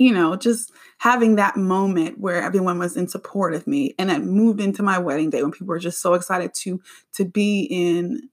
you 0.00 0.12
know, 0.12 0.34
just 0.34 0.72
having 0.98 1.36
that 1.36 1.56
moment 1.56 2.18
where 2.18 2.42
everyone 2.42 2.78
was 2.78 2.96
in 2.96 3.06
support 3.06 3.54
of 3.54 3.66
me, 3.66 3.94
and 3.98 4.10
it 4.10 4.24
moved 4.24 4.60
into 4.60 4.82
my 4.82 4.98
wedding 4.98 5.30
day 5.30 5.42
when 5.42 5.52
people 5.52 5.68
were 5.68 5.78
just 5.78 6.00
so 6.00 6.14
excited 6.14 6.54
to 6.54 6.80
to 7.12 7.24
be 7.24 7.62
in 7.70 8.28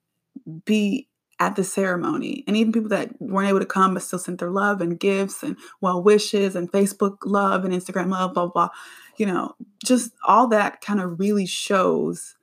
be 0.66 1.08
at 1.40 1.56
the 1.56 1.64
ceremony. 1.64 2.44
And 2.48 2.58
even 2.58 2.72
people 2.72 2.90
that 2.90 3.22
weren't 3.22 3.50
able 3.50 3.60
to 3.60 3.66
come 3.66 3.94
but 3.94 4.02
still 4.02 4.18
sent 4.18 4.40
their 4.40 4.50
love 4.50 4.82
and 4.82 5.00
gifts 5.00 5.44
and 5.44 5.56
well 5.82 6.02
wishes 6.02 6.56
and 6.56 6.72
facebook 6.72 7.18
love 7.26 7.64
and 7.64 7.74
instagram 7.74 8.10
love 8.10 8.34
blah 8.34 8.48
blah 8.48 8.70
you 9.18 9.26
know, 9.26 9.56
just 9.84 10.14
all 10.24 10.48
that 10.48 10.82
kind 10.82 11.02
of 11.02 11.20
really 11.20 11.46
shows 11.46 12.36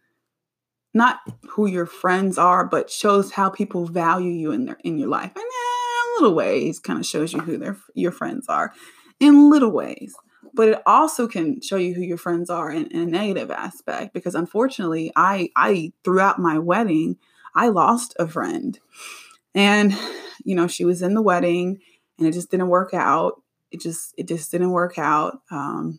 not 0.93 1.21
who 1.49 1.67
your 1.67 1.87
friends 1.87 2.37
are, 2.37 2.65
but 2.65 2.91
shows 2.91 3.33
how 3.33 3.49
people 3.49 3.87
value 3.87 4.31
you 4.31 4.53
in 4.53 4.67
their 4.67 4.77
in 4.85 4.99
your 4.99 5.09
life. 5.09 5.33
And 5.35 5.45
in 5.45 6.23
little 6.23 6.35
ways, 6.35 6.79
kind 6.79 6.99
of 6.99 7.07
shows 7.07 7.33
you 7.33 7.41
who 7.41 7.57
their 7.57 7.77
your 7.95 8.13
friends 8.13 8.47
are 8.49 8.73
in 9.25 9.51
little 9.51 9.71
ways. 9.71 10.15
But 10.53 10.69
it 10.69 10.83
also 10.87 11.27
can 11.27 11.61
show 11.61 11.77
you 11.77 11.95
who 11.95 12.03
your 12.03 12.19
friends 12.19 12.49
are 12.49 12.71
in, 12.71 12.87
in 12.89 13.01
a 13.01 13.07
negative 13.07 13.51
aspect 13.51 14.15
because 14.15 14.37
unfortunately, 14.37 15.11
I 15.17 15.51
I 15.57 15.93
throughout 16.05 16.39
my 16.39 16.59
wedding, 16.59 17.17
I 17.57 17.69
lost 17.69 18.15
a 18.19 18.29
friend. 18.29 18.79
And 19.55 19.97
you 20.45 20.55
know, 20.55 20.69
she 20.69 20.85
was 20.85 21.03
in 21.03 21.15
the 21.15 21.23
wedding 21.23 21.81
and 22.19 22.29
it 22.29 22.33
just 22.33 22.51
didn't 22.51 22.69
work 22.69 22.95
out. 22.95 23.43
It 23.73 23.81
just 23.81 24.15
it 24.17 24.29
just 24.29 24.53
didn't 24.53 24.71
work 24.71 24.99
out. 24.99 25.41
Um, 25.51 25.99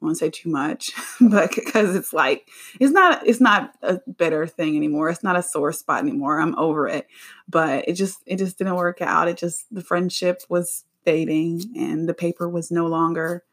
I 0.00 0.06
won't 0.06 0.18
say 0.18 0.30
too 0.30 0.50
much, 0.50 0.92
but 1.20 1.54
because 1.54 1.94
it's 1.94 2.12
like 2.12 2.48
it's 2.80 2.92
not 2.92 3.26
it's 3.26 3.40
not 3.40 3.74
a 3.82 4.00
bitter 4.16 4.46
thing 4.46 4.76
anymore. 4.76 5.10
It's 5.10 5.22
not 5.22 5.36
a 5.36 5.42
sore 5.42 5.72
spot 5.72 6.02
anymore. 6.02 6.40
I'm 6.40 6.58
over 6.58 6.86
it. 6.88 7.06
But 7.48 7.88
it 7.88 7.94
just 7.94 8.18
it 8.24 8.36
just 8.36 8.56
didn't 8.56 8.76
work 8.76 9.02
out. 9.02 9.28
It 9.28 9.36
just 9.36 9.66
the 9.70 9.82
friendship 9.82 10.42
was 10.48 10.84
fading 11.04 11.72
and 11.76 12.08
the 12.08 12.14
paper 12.14 12.48
was 12.48 12.70
no 12.70 12.86
longer 12.86 13.44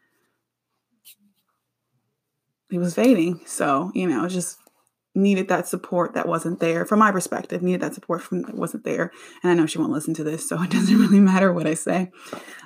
it 2.72 2.79
was 2.79 2.96
fading. 2.96 3.41
So, 3.46 3.91
you 3.93 4.08
know, 4.08 4.27
just 4.27 4.58
needed 5.13 5.50
that 5.50 5.67
support 5.67 6.13
that 6.13 6.27
wasn't 6.27 6.62
there. 6.62 6.86
From 6.86 7.00
my 7.00 7.12
perspective 7.12 7.62
needed 7.62 7.81
that 7.81 7.93
support 7.93 8.22
from 8.22 8.43
that 8.43 8.55
wasn't 8.55 8.86
there. 8.86 9.12
And 9.43 9.51
i 9.51 9.53
know 9.53 9.65
she 9.65 9.77
won't 9.77 9.91
listen 9.91 10.13
to 10.15 10.24
this 10.24 10.48
so 10.48 10.62
it 10.63 10.70
doesn't 10.70 10.98
really 10.98 11.20
matter 11.20 11.51
what 11.51 11.67
i 11.67 11.74
say. 11.74 12.12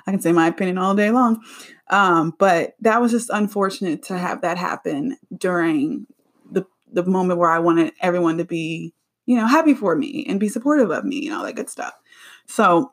I 0.06 0.10
can 0.12 0.20
say 0.20 0.32
my 0.32 0.46
opinion 0.46 0.78
all 0.78 0.94
day 0.94 1.10
long. 1.10 1.42
Um, 1.90 2.34
but 2.38 2.76
that 2.80 3.00
was 3.00 3.10
just 3.10 3.30
unfortunate 3.30 4.02
to 4.04 4.18
have 4.18 4.42
that 4.42 4.58
happen 4.58 5.16
during 5.36 6.06
the 6.50 6.64
the 6.90 7.04
moment 7.04 7.40
where 7.40 7.50
i 7.50 7.58
wanted 7.58 7.92
everyone 8.00 8.38
to 8.38 8.44
be 8.44 8.94
you 9.26 9.36
know 9.36 9.46
happy 9.46 9.74
for 9.74 9.96
me 9.96 10.24
and 10.28 10.38
be 10.38 10.48
supportive 10.48 10.90
of 10.90 11.04
me 11.04 11.26
and 11.26 11.36
all 11.36 11.44
that 11.44 11.56
good 11.56 11.68
stuff. 11.68 11.94
So 12.46 12.92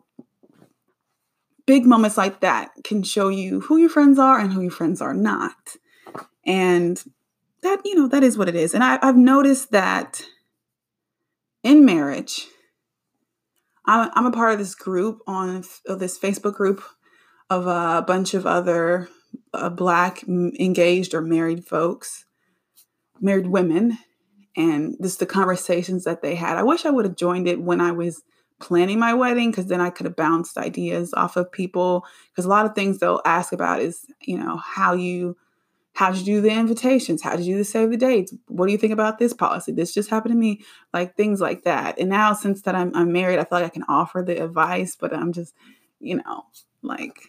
big 1.65 1.85
moments 1.85 2.17
like 2.17 2.41
that 2.41 2.71
can 2.83 3.03
show 3.03 3.29
you 3.29 3.61
who 3.61 3.77
your 3.77 3.89
friends 3.89 4.19
are 4.19 4.39
and 4.39 4.53
who 4.53 4.61
your 4.61 4.71
friends 4.71 5.01
are 5.01 5.13
not. 5.13 5.75
And 6.45 7.01
that 7.61 7.81
you 7.85 7.95
know 7.95 8.07
that 8.07 8.23
is 8.23 8.37
what 8.37 8.49
it 8.49 8.55
is. 8.55 8.73
And 8.73 8.83
I, 8.83 8.99
i've 9.01 9.15
noticed 9.15 9.71
that 9.71 10.25
in 11.63 11.85
marriage 11.85 12.47
I'm, 13.85 14.11
I'm 14.13 14.25
a 14.25 14.31
part 14.31 14.51
of 14.51 14.59
this 14.59 14.75
group 14.75 15.19
on 15.25 15.63
this 15.85 16.19
facebook 16.19 16.55
group 16.55 16.83
of 17.49 17.67
a 17.67 18.03
bunch 18.05 18.33
of 18.33 18.45
other 18.45 19.07
uh, 19.53 19.69
black 19.69 20.23
engaged 20.27 21.13
or 21.13 21.21
married 21.21 21.65
folks 21.65 22.25
married 23.21 23.47
women. 23.47 23.97
And 24.55 24.97
just 25.01 25.17
the 25.17 25.25
conversations 25.25 26.03
that 26.03 26.21
they 26.21 26.35
had. 26.35 26.57
I 26.57 26.63
wish 26.63 26.85
i 26.85 26.91
would 26.91 27.05
have 27.05 27.15
joined 27.15 27.47
it 27.47 27.59
when 27.59 27.81
i 27.81 27.91
was 27.91 28.21
planning 28.59 28.99
my 28.99 29.13
wedding 29.13 29.51
because 29.51 29.67
then 29.67 29.81
i 29.81 29.89
could 29.89 30.05
have 30.05 30.15
bounced 30.15 30.57
ideas 30.57 31.13
off 31.15 31.35
of 31.35 31.51
people 31.51 32.05
because 32.29 32.45
a 32.45 32.49
lot 32.49 32.65
of 32.65 32.75
things 32.75 32.99
they'll 32.99 33.21
ask 33.25 33.51
about 33.51 33.81
is 33.81 34.05
you 34.21 34.37
know 34.37 34.57
how 34.57 34.93
you 34.93 35.35
how 35.93 36.11
did 36.11 36.25
you 36.25 36.35
do 36.35 36.41
the 36.41 36.49
invitations? 36.49 37.21
How 37.21 37.35
did 37.35 37.45
you 37.45 37.63
save 37.63 37.91
the 37.91 37.97
dates? 37.97 38.33
What 38.47 38.65
do 38.65 38.71
you 38.71 38.77
think 38.79 38.93
about 38.93 39.19
this 39.19 39.33
policy? 39.33 39.71
This 39.71 39.93
just 39.93 40.09
happened 40.09 40.33
to 40.33 40.37
me, 40.37 40.61
like 40.91 41.15
things 41.15 41.39
like 41.39 41.63
that. 41.63 41.99
And 41.99 42.09
now, 42.09 42.33
since 42.33 42.63
that 42.63 42.73
I'm, 42.73 42.91
I'm 42.95 43.11
married, 43.11 43.37
I 43.37 43.43
feel 43.43 43.59
like 43.59 43.65
I 43.65 43.69
can 43.69 43.85
offer 43.87 44.23
the 44.25 44.43
advice, 44.43 44.95
but 44.95 45.13
I'm 45.13 45.31
just, 45.31 45.53
you 45.99 46.15
know, 46.15 46.45
like 46.81 47.19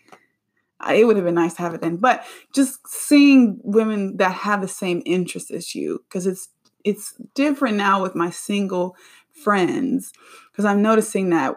I, 0.81 0.95
it 0.95 1.05
would 1.07 1.17
have 1.17 1.27
been 1.27 1.35
nice 1.35 1.55
to 1.55 1.63
have 1.63 1.75
it 1.75 1.83
then. 1.83 1.97
But 1.97 2.25
just 2.55 2.89
seeing 2.89 3.61
women 3.63 4.17
that 4.17 4.33
have 4.33 4.63
the 4.63 4.69
same 4.69 5.03
interests 5.05 5.51
as 5.51 5.75
you, 5.75 6.03
because 6.09 6.27
it's 6.27 6.49
it's 6.85 7.15
different 7.35 7.77
now 7.77 8.03
with 8.03 8.15
my 8.15 8.31
single 8.31 8.97
friends, 9.35 10.13
because 10.51 10.65
I'm 10.65 10.83
noticing 10.83 11.31
that, 11.31 11.57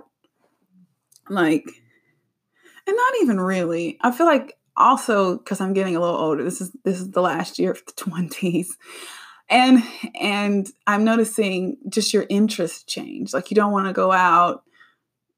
like, 1.30 1.66
and 2.88 2.96
not 2.96 3.14
even 3.22 3.40
really. 3.40 3.98
I 4.02 4.12
feel 4.12 4.26
like 4.26 4.58
also 4.78 5.38
because 5.38 5.60
I'm 5.60 5.74
getting 5.74 5.96
a 5.96 6.00
little 6.00 6.16
older. 6.16 6.44
This 6.44 6.62
is 6.62 6.72
this 6.84 7.00
is 7.00 7.12
the 7.12 7.22
last 7.22 7.60
year 7.60 7.72
of 7.72 7.84
the 7.86 7.92
twenties, 7.96 8.78
and 9.50 9.84
and 10.20 10.68
I'm 10.86 11.04
noticing 11.04 11.78
just 11.90 12.14
your 12.14 12.26
interest 12.30 12.88
change. 12.88 13.34
Like 13.34 13.52
you 13.52 13.56
don't 13.56 13.74
want 13.74 13.88
to 13.88 13.94
go 13.94 14.12
out 14.12 14.64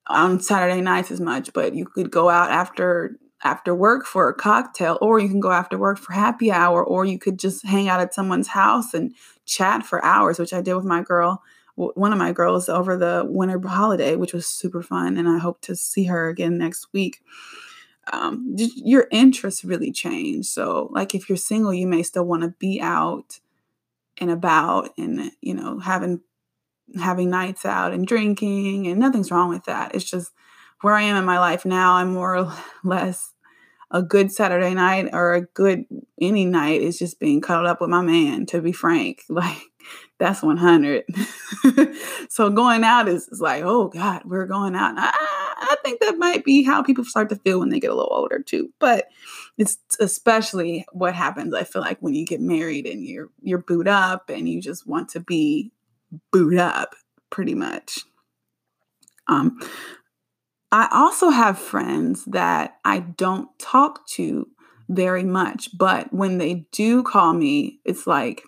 on 0.08 0.40
Saturday 0.40 0.82
nights 0.82 1.12
as 1.12 1.20
much, 1.20 1.54
but 1.54 1.74
you 1.76 1.86
could 1.86 2.12
go 2.12 2.30
out 2.30 2.52
after 2.52 3.18
after 3.42 3.74
work 3.74 4.06
for 4.06 4.28
a 4.28 4.34
cocktail, 4.34 4.98
or 5.02 5.20
you 5.20 5.30
can 5.30 5.40
go 5.40 5.52
after 5.52 5.78
work 5.78 5.98
for 5.98 6.14
happy 6.14 6.52
hour, 6.52 6.84
or 6.84 7.06
you 7.06 7.18
could 7.18 7.40
just 7.40 7.66
hang 7.66 7.88
out 7.88 8.02
at 8.02 8.14
someone's 8.14 8.50
house 8.50 8.94
and 8.94 9.16
chat 9.46 9.86
for 9.86 10.04
hours, 10.04 10.38
which 10.38 10.54
I 10.54 10.62
did 10.62 10.76
with 10.76 10.86
my 10.86 11.02
girl 11.02 11.42
one 11.96 12.12
of 12.12 12.20
my 12.20 12.34
girls 12.34 12.68
over 12.68 12.98
the 12.98 13.26
winter 13.28 13.60
holiday, 13.66 14.16
which 14.16 14.34
was 14.34 14.48
super 14.48 14.82
fun. 14.82 15.18
And 15.18 15.30
I 15.30 15.38
hope 15.38 15.62
to 15.62 15.76
see 15.76 16.06
her 16.06 16.28
again 16.28 16.58
next 16.58 16.88
week 16.94 17.22
um, 18.12 18.56
your 18.58 19.08
interests 19.12 19.64
really 19.64 19.92
change. 19.92 20.46
So, 20.48 20.90
like 20.92 21.14
if 21.14 21.30
you're 21.30 21.38
single, 21.38 21.74
you 21.74 21.88
may 21.88 22.04
still 22.04 22.26
want 22.26 22.44
to 22.44 22.50
be 22.60 22.82
out 22.82 23.40
and 24.18 24.32
about 24.32 24.90
and 24.98 25.32
you 25.42 25.54
know 25.54 25.80
having 25.80 26.22
having 27.00 27.30
nights 27.30 27.66
out 27.66 27.94
and 27.94 28.08
drinking, 28.08 28.88
and 28.88 29.00
nothing's 29.00 29.32
wrong 29.32 29.50
with 29.50 29.66
that. 29.66 29.94
It's 29.94 30.10
just 30.10 30.32
where 30.82 30.96
I 30.96 31.04
am 31.04 31.18
in 31.18 31.26
my 31.26 31.40
life 31.40 31.66
now. 31.66 31.94
I'm 31.94 32.14
more 32.14 32.38
or 32.38 32.54
less 32.84 33.34
a 33.92 34.04
good 34.04 34.32
Saturday 34.32 34.74
night 34.74 35.10
or 35.14 35.34
a 35.34 35.42
good 35.42 35.86
any 36.22 36.46
night 36.46 36.82
is 36.82 37.00
just 37.00 37.20
being 37.20 37.42
cuddled 37.42 37.68
up 37.68 37.82
with 37.82 37.90
my 37.90 38.02
man. 38.02 38.46
To 38.48 38.62
be 38.62 38.72
frank, 38.72 39.24
like 39.30 39.62
that's 40.20 40.44
100. 40.44 41.06
so 42.30 42.50
going 42.50 42.84
out 42.84 43.08
is, 43.08 43.28
is, 43.30 43.40
like, 43.40 43.64
oh 43.64 43.88
God, 43.88 44.24
we're 44.26 44.46
going 44.46 44.76
out. 44.76 44.96
I, 44.98 45.12
I 45.62 45.76
think 45.84 46.02
that 46.02 46.18
might 46.18 46.44
be 46.44 46.64
how 46.64 46.84
people 46.84 47.06
start 47.06 47.30
to 47.30 47.38
feel 47.38 47.60
when 47.60 47.70
they 47.70 47.80
get 47.80 47.90
a 47.90 47.96
little 47.96 48.14
older 48.14 48.40
too. 48.40 48.70
But 48.80 49.08
it's 49.58 49.78
especially 50.00 50.86
what 50.92 51.16
happens, 51.16 51.54
I 51.54 51.64
feel 51.64 51.82
like, 51.82 52.00
when 52.00 52.14
you 52.14 52.26
get 52.26 52.42
married 52.42 52.86
and 52.86 53.04
you're 53.04 53.30
you're 53.42 53.60
boot 53.60 53.88
up 53.88 54.30
and 54.30 54.48
you 54.48 54.62
just 54.62 54.86
want 54.86 55.10
to 55.10 55.20
be 55.20 55.72
boot 56.32 56.58
up 56.58 56.96
pretty 57.30 57.56
much. 57.56 58.00
Um 59.28 59.60
I 60.72 60.88
also 60.92 61.30
have 61.30 61.58
friends 61.58 62.26
that 62.26 62.78
I 62.86 63.00
don't 63.00 63.50
talk 63.58 64.08
to 64.10 64.48
very 64.88 65.24
much, 65.24 65.70
but 65.78 66.14
when 66.14 66.38
they 66.40 66.68
do 66.72 67.04
call 67.04 67.34
me, 67.34 67.80
it's 67.86 68.06
like 68.06 68.44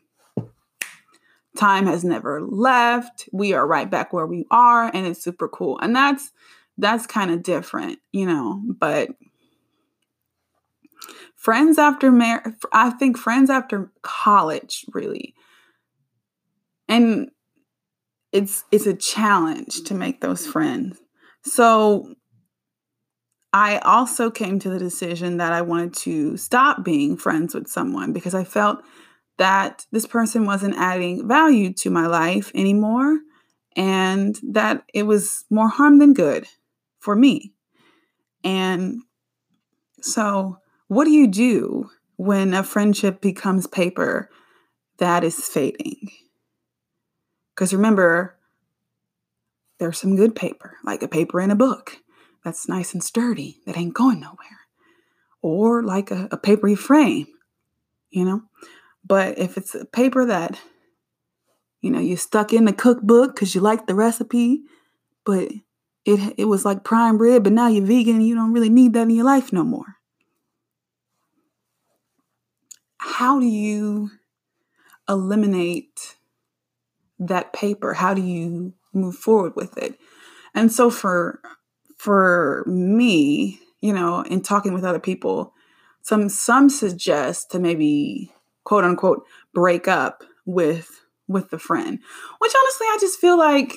time 1.62 1.86
has 1.86 2.03
never 2.03 2.41
left. 2.41 3.30
We 3.32 3.53
are 3.53 3.68
right 3.68 3.89
back 3.89 4.12
where 4.12 4.25
we 4.25 4.46
are 4.50 4.89
and 4.91 5.06
it's 5.06 5.24
super 5.24 5.48
cool. 5.48 5.80
And 5.80 5.96
that's 5.96 6.32
that's 6.80 7.06
kind 7.06 7.30
of 7.30 7.44
different, 7.44 8.00
you 8.12 8.25
know, 8.25 8.63
but 8.80 9.10
friends 11.36 11.77
after 11.77 12.12
mar- 12.12 12.56
I 12.74 12.89
think 12.89 13.15
friends 13.15 13.51
after 13.51 13.91
college 14.01 14.86
really. 14.91 15.36
And 16.88 17.30
it's 18.32 18.63
it's 18.72 18.88
a 18.88 18.96
challenge 18.96 19.84
to 19.84 19.94
make 19.94 20.22
those 20.22 20.48
friends. 20.48 20.98
So 21.44 22.15
I 23.53 23.77
also 23.80 24.32
came 24.32 24.58
to 24.60 24.70
the 24.70 24.80
decision 24.80 25.38
that 25.38 25.53
I 25.53 25.62
wanted 25.62 25.94
to 26.06 26.38
stop 26.38 26.84
being 26.84 27.18
friends 27.18 27.53
with 27.53 27.68
someone 27.68 28.13
because 28.13 28.34
I 28.34 28.46
felt 28.46 28.82
that 29.41 29.88
this 29.91 30.05
person 30.05 30.45
wasn't 30.45 30.77
adding 30.77 31.27
value 31.27 31.74
to 31.74 31.89
my 31.89 32.05
life 32.05 32.51
anymore 32.53 33.17
and 33.75 34.39
that 34.43 34.83
it 34.93 35.01
was 35.01 35.45
more 35.50 35.67
harm 35.67 35.98
than 35.98 36.13
good 36.13 36.45
for 37.00 37.15
me. 37.15 37.51
And 38.43 39.01
so, 40.00 40.60
what 40.89 41.05
do 41.05 41.12
you 41.12 41.25
do 41.25 41.89
when 42.17 42.53
a 42.53 42.62
friendship 42.63 43.19
becomes 43.19 43.65
paper 43.65 44.29
that 45.00 45.24
is 45.24 45.39
fading? 45.48 46.12
Because 47.55 47.74
remember, 47.74 48.38
there's 49.79 49.98
some 49.98 50.15
good 50.15 50.36
paper, 50.36 50.77
like 50.83 51.01
a 51.01 51.07
paper 51.07 51.41
in 51.41 51.50
a 51.50 51.55
book 51.55 51.98
that's 52.45 52.69
nice 52.69 52.93
and 52.93 53.03
sturdy, 53.03 53.57
that 53.65 53.75
ain't 53.75 53.95
going 53.95 54.19
nowhere. 54.19 54.67
Or 55.41 55.81
like 55.81 56.12
a, 56.12 56.27
a 56.29 56.38
papery 56.38 56.75
frame, 56.75 57.25
you 58.12 58.24
know? 58.24 58.43
But 59.05 59.38
if 59.38 59.58
it's 59.58 59.75
a 59.75 59.86
paper 59.86 60.25
that, 60.25 60.60
you 61.81 61.91
know, 61.91 62.00
you 62.00 62.15
stuck 62.15 62.53
in 62.53 62.65
the 62.65 62.74
cookbook 62.74 63.36
because 63.36 63.55
you 63.55 63.62
like 63.62 63.88
the 63.88 63.96
recipe, 63.96 64.62
but 65.25 65.51
it 66.05 66.34
it 66.38 66.46
was 66.46 66.65
like 66.65 66.84
prime 66.84 67.17
rib, 67.17 67.43
but 67.43 67.53
now 67.53 67.67
you're 67.67 67.86
vegan 67.86 68.15
and 68.15 68.27
you 68.27 68.36
don't 68.36 68.53
really 68.53 68.70
need 68.70 68.93
that 68.93 69.03
in 69.03 69.10
your 69.12 69.25
life 69.25 69.51
no 69.51 69.63
more. 69.63 69.98
How 72.98 73.39
do 73.39 73.46
you 73.46 74.12
eliminate 75.10 76.15
that 77.20 77.53
paper? 77.53 77.93
How 77.93 78.13
do 78.13 78.22
you 78.22 78.74
move 78.93 79.15
forward 79.15 79.55
with 79.55 79.77
it? 79.77 80.00
And 80.53 80.72
so 80.72 80.89
for 80.89 81.41
for 81.98 82.63
me, 82.67 83.60
you 83.79 83.93
know, 83.93 84.22
in 84.22 84.41
talking 84.41 84.74
with 84.74 84.84
other 84.84 85.00
people, 85.00 85.53
some 86.01 86.29
some 86.29 86.70
suggest 86.70 87.51
to 87.51 87.60
maybe 87.60 88.31
quote 88.63 88.84
unquote 88.84 89.25
break 89.53 89.88
up 89.88 90.24
with 90.46 91.01
with 91.27 91.50
the 91.50 91.60
friend. 91.60 92.00
Which 92.39 92.53
honestly 92.56 92.88
I 92.88 92.98
just 93.00 93.20
feel 93.20 93.38
like 93.38 93.75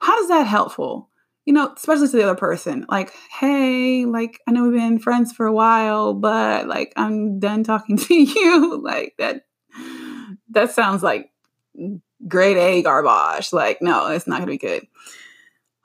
how 0.00 0.16
does 0.16 0.28
that 0.28 0.46
helpful? 0.46 1.08
You 1.46 1.54
know, 1.54 1.72
especially 1.76 2.08
to 2.08 2.16
the 2.16 2.22
other 2.24 2.36
person. 2.36 2.86
Like, 2.88 3.12
hey, 3.38 4.04
like 4.04 4.40
I 4.46 4.52
know 4.52 4.64
we've 4.64 4.72
been 4.72 4.98
friends 4.98 5.32
for 5.32 5.46
a 5.46 5.52
while, 5.52 6.14
but 6.14 6.66
like 6.66 6.92
I'm 6.96 7.38
done 7.38 7.64
talking 7.64 7.96
to 8.08 8.14
you. 8.14 8.80
like 8.82 9.14
that 9.18 9.44
that 10.50 10.70
sounds 10.72 11.02
like 11.02 11.30
grade 12.26 12.56
A 12.56 12.82
garbage. 12.82 13.52
Like, 13.52 13.80
no, 13.80 14.08
it's 14.08 14.26
not 14.26 14.40
gonna 14.40 14.50
be 14.50 14.58
good. 14.58 14.86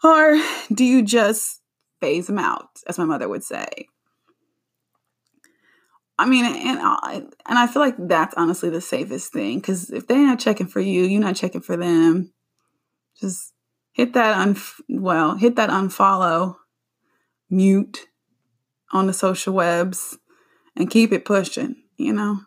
Or 0.03 0.39
do 0.73 0.83
you 0.83 1.01
just 1.01 1.61
phase 1.99 2.27
them 2.27 2.37
out, 2.37 2.69
as 2.87 2.97
my 2.97 3.05
mother 3.05 3.27
would 3.27 3.43
say? 3.43 3.87
I 6.17 6.25
mean, 6.25 6.45
and 6.45 6.79
I, 6.81 7.23
and 7.45 7.59
I 7.59 7.67
feel 7.67 7.81
like 7.81 7.95
that's 7.97 8.35
honestly 8.35 8.69
the 8.69 8.81
safest 8.81 9.33
thing 9.33 9.59
because 9.59 9.89
if 9.89 10.07
they're 10.07 10.17
not 10.25 10.39
checking 10.39 10.67
for 10.67 10.79
you, 10.79 11.03
you're 11.03 11.21
not 11.21 11.35
checking 11.35 11.61
for 11.61 11.75
them. 11.75 12.33
Just 13.19 13.53
hit 13.91 14.13
that 14.13 14.37
un 14.37 14.57
well, 14.87 15.35
hit 15.35 15.57
that 15.57 15.69
unfollow, 15.69 16.55
mute 17.49 18.07
on 18.93 19.07
the 19.07 19.13
social 19.13 19.53
webs, 19.53 20.17
and 20.75 20.89
keep 20.89 21.11
it 21.11 21.25
pushing. 21.25 21.75
You 21.97 22.13
know, 22.13 22.39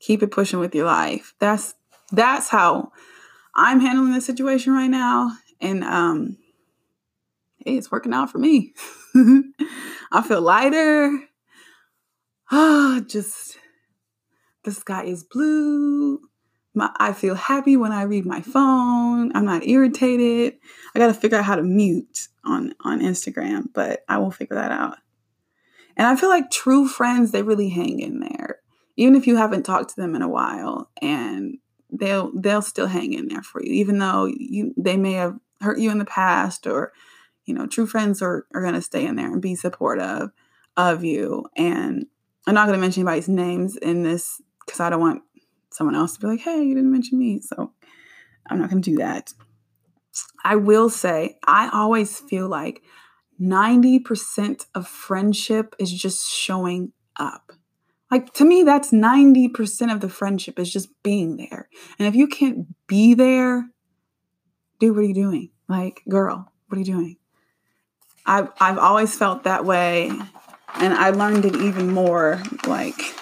keep 0.00 0.22
it 0.22 0.30
pushing 0.30 0.60
with 0.60 0.74
your 0.74 0.86
life. 0.86 1.34
That's 1.40 1.74
that's 2.12 2.50
how 2.50 2.92
I'm 3.54 3.80
handling 3.80 4.12
this 4.12 4.26
situation 4.26 4.74
right 4.74 4.90
now, 4.90 5.32
and 5.60 5.82
um, 5.82 6.36
hey, 7.58 7.76
it's 7.76 7.90
working 7.90 8.14
out 8.14 8.30
for 8.30 8.38
me. 8.38 8.74
I 10.12 10.22
feel 10.26 10.40
lighter. 10.40 11.18
Ah, 12.54 12.98
oh, 12.98 13.00
just 13.00 13.56
the 14.64 14.72
sky 14.72 15.04
is 15.04 15.24
blue. 15.24 16.20
My, 16.74 16.90
I 16.98 17.12
feel 17.14 17.34
happy 17.34 17.76
when 17.76 17.92
I 17.92 18.02
read 18.02 18.26
my 18.26 18.42
phone. 18.42 19.34
I'm 19.34 19.46
not 19.46 19.66
irritated. 19.66 20.58
I 20.94 20.98
got 20.98 21.06
to 21.06 21.14
figure 21.14 21.38
out 21.38 21.44
how 21.44 21.56
to 21.56 21.62
mute 21.62 22.28
on 22.44 22.74
on 22.82 23.00
Instagram, 23.00 23.68
but 23.72 24.04
I 24.08 24.18
will 24.18 24.30
figure 24.30 24.56
that 24.56 24.70
out. 24.70 24.98
And 25.96 26.06
I 26.06 26.14
feel 26.16 26.28
like 26.28 26.50
true 26.50 26.86
friends, 26.86 27.30
they 27.30 27.42
really 27.42 27.70
hang 27.70 28.00
in 28.00 28.20
there. 28.20 28.60
Even 28.96 29.16
if 29.16 29.26
you 29.26 29.36
haven't 29.36 29.64
talked 29.64 29.90
to 29.90 29.96
them 29.96 30.14
in 30.14 30.22
a 30.22 30.28
while 30.28 30.90
and 31.00 31.56
they'll 31.90 32.30
they'll 32.34 32.62
still 32.62 32.86
hang 32.86 33.12
in 33.12 33.28
there 33.28 33.42
for 33.42 33.62
you 33.62 33.72
even 33.72 33.98
though 33.98 34.24
you 34.24 34.72
they 34.78 34.96
may 34.96 35.12
have 35.12 35.38
hurt 35.60 35.78
you 35.78 35.90
in 35.90 35.98
the 35.98 36.06
past 36.06 36.66
or 36.66 36.92
you 37.44 37.54
know, 37.54 37.66
true 37.66 37.86
friends 37.86 38.22
are, 38.22 38.46
are 38.54 38.62
going 38.62 38.74
to 38.74 38.82
stay 38.82 39.06
in 39.06 39.16
there 39.16 39.32
and 39.32 39.42
be 39.42 39.54
supportive 39.54 40.30
of 40.76 41.04
you. 41.04 41.44
And 41.56 42.06
I'm 42.46 42.54
not 42.54 42.66
going 42.66 42.76
to 42.76 42.80
mention 42.80 43.02
anybody's 43.02 43.28
names 43.28 43.76
in 43.76 44.02
this 44.02 44.40
because 44.64 44.80
I 44.80 44.90
don't 44.90 45.00
want 45.00 45.22
someone 45.70 45.96
else 45.96 46.14
to 46.14 46.20
be 46.20 46.26
like, 46.26 46.40
hey, 46.40 46.62
you 46.62 46.74
didn't 46.74 46.92
mention 46.92 47.18
me. 47.18 47.40
So 47.40 47.72
I'm 48.48 48.58
not 48.58 48.70
going 48.70 48.82
to 48.82 48.90
do 48.90 48.96
that. 48.96 49.32
I 50.44 50.56
will 50.56 50.90
say, 50.90 51.38
I 51.44 51.70
always 51.72 52.18
feel 52.18 52.48
like 52.48 52.82
90% 53.40 54.66
of 54.74 54.86
friendship 54.86 55.74
is 55.78 55.92
just 55.92 56.28
showing 56.28 56.92
up. 57.16 57.52
Like 58.10 58.32
to 58.34 58.44
me, 58.44 58.62
that's 58.62 58.90
90% 58.90 59.92
of 59.92 60.00
the 60.00 60.08
friendship 60.08 60.58
is 60.58 60.70
just 60.70 60.90
being 61.02 61.36
there. 61.36 61.68
And 61.98 62.06
if 62.06 62.14
you 62.14 62.26
can't 62.26 62.66
be 62.86 63.14
there, 63.14 63.70
dude, 64.78 64.94
what 64.94 65.04
are 65.04 65.08
you 65.08 65.14
doing? 65.14 65.50
Like, 65.68 66.02
girl, 66.08 66.52
what 66.68 66.76
are 66.76 66.80
you 66.80 66.84
doing? 66.84 67.16
I've 68.26 68.50
I've 68.60 68.78
always 68.78 69.16
felt 69.16 69.44
that 69.44 69.64
way, 69.64 70.12
and 70.74 70.94
I 70.94 71.10
learned 71.10 71.44
it 71.44 71.56
even 71.56 71.90
more 71.90 72.42
like 72.66 73.14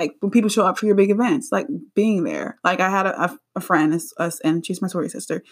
like 0.00 0.16
when 0.20 0.30
people 0.30 0.48
show 0.48 0.66
up 0.66 0.78
for 0.78 0.86
your 0.86 0.94
big 0.94 1.10
events, 1.10 1.52
like 1.52 1.66
being 1.94 2.24
there. 2.24 2.58
Like 2.64 2.80
I 2.80 2.88
had 2.88 3.06
a, 3.06 3.38
a 3.54 3.60
friend, 3.60 3.92
us, 4.16 4.40
and 4.40 4.64
she's 4.64 4.80
my 4.80 4.88
sorority 4.88 5.10
sister, 5.10 5.44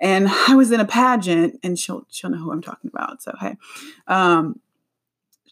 and 0.00 0.26
I 0.48 0.56
was 0.56 0.72
in 0.72 0.80
a 0.80 0.86
pageant, 0.86 1.60
and 1.62 1.78
she'll 1.78 2.06
she'll 2.10 2.30
know 2.30 2.38
who 2.38 2.50
I'm 2.50 2.62
talking 2.62 2.90
about. 2.92 3.22
So 3.22 3.34
hey, 3.38 3.56
um, 4.06 4.60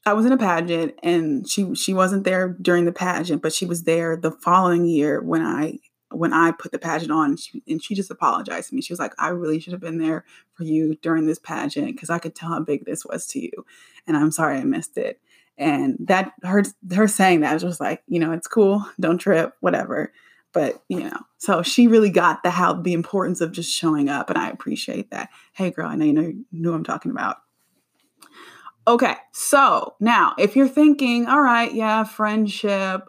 I 0.06 0.14
was 0.14 0.24
in 0.24 0.32
a 0.32 0.38
pageant, 0.38 0.94
and 1.02 1.48
she 1.48 1.74
she 1.74 1.92
wasn't 1.92 2.24
there 2.24 2.48
during 2.48 2.86
the 2.86 2.92
pageant, 2.92 3.42
but 3.42 3.52
she 3.52 3.66
was 3.66 3.84
there 3.84 4.16
the 4.16 4.30
following 4.30 4.86
year 4.86 5.20
when 5.20 5.42
I 5.42 5.78
when 6.12 6.32
I 6.32 6.52
put 6.52 6.72
the 6.72 6.78
pageant 6.78 7.10
on, 7.10 7.30
and 7.30 7.40
she, 7.40 7.62
and 7.66 7.82
she 7.82 7.94
just 7.94 8.10
apologized 8.10 8.68
to 8.68 8.74
me. 8.74 8.82
She 8.82 8.92
was 8.92 9.00
like, 9.00 9.14
I 9.18 9.28
really 9.28 9.60
should 9.60 9.72
have 9.72 9.80
been 9.80 9.98
there 9.98 10.24
for 10.54 10.64
you 10.64 10.96
during 11.02 11.26
this 11.26 11.38
pageant 11.38 11.88
because 11.88 12.10
I 12.10 12.18
could 12.18 12.34
tell 12.34 12.50
how 12.50 12.60
big 12.60 12.84
this 12.84 13.04
was 13.04 13.26
to 13.28 13.40
you. 13.40 13.66
And 14.06 14.16
I'm 14.16 14.30
sorry 14.30 14.58
I 14.58 14.64
missed 14.64 14.96
it. 14.96 15.20
And 15.58 15.96
that 16.00 16.32
her 16.42 16.64
her 16.94 17.06
saying 17.06 17.40
that 17.40 17.52
was 17.52 17.62
just 17.62 17.80
like, 17.80 18.02
you 18.08 18.18
know, 18.18 18.32
it's 18.32 18.48
cool, 18.48 18.84
don't 18.98 19.18
trip, 19.18 19.54
whatever. 19.60 20.12
But 20.52 20.82
you 20.88 21.00
know, 21.00 21.16
so 21.38 21.62
she 21.62 21.86
really 21.86 22.10
got 22.10 22.42
the 22.42 22.50
how 22.50 22.74
the 22.74 22.92
importance 22.92 23.40
of 23.40 23.52
just 23.52 23.70
showing 23.70 24.08
up, 24.08 24.28
and 24.28 24.38
I 24.38 24.50
appreciate 24.50 25.10
that. 25.10 25.30
Hey, 25.52 25.70
girl, 25.70 25.88
I 25.88 25.96
know 25.96 26.04
you 26.04 26.12
know 26.12 26.32
knew 26.52 26.74
I'm 26.74 26.84
talking 26.84 27.10
about. 27.10 27.38
Okay, 28.86 29.14
so 29.32 29.94
now 30.00 30.34
if 30.38 30.56
you're 30.56 30.68
thinking, 30.68 31.26
all 31.26 31.40
right, 31.40 31.72
yeah, 31.72 32.04
friendship, 32.04 33.08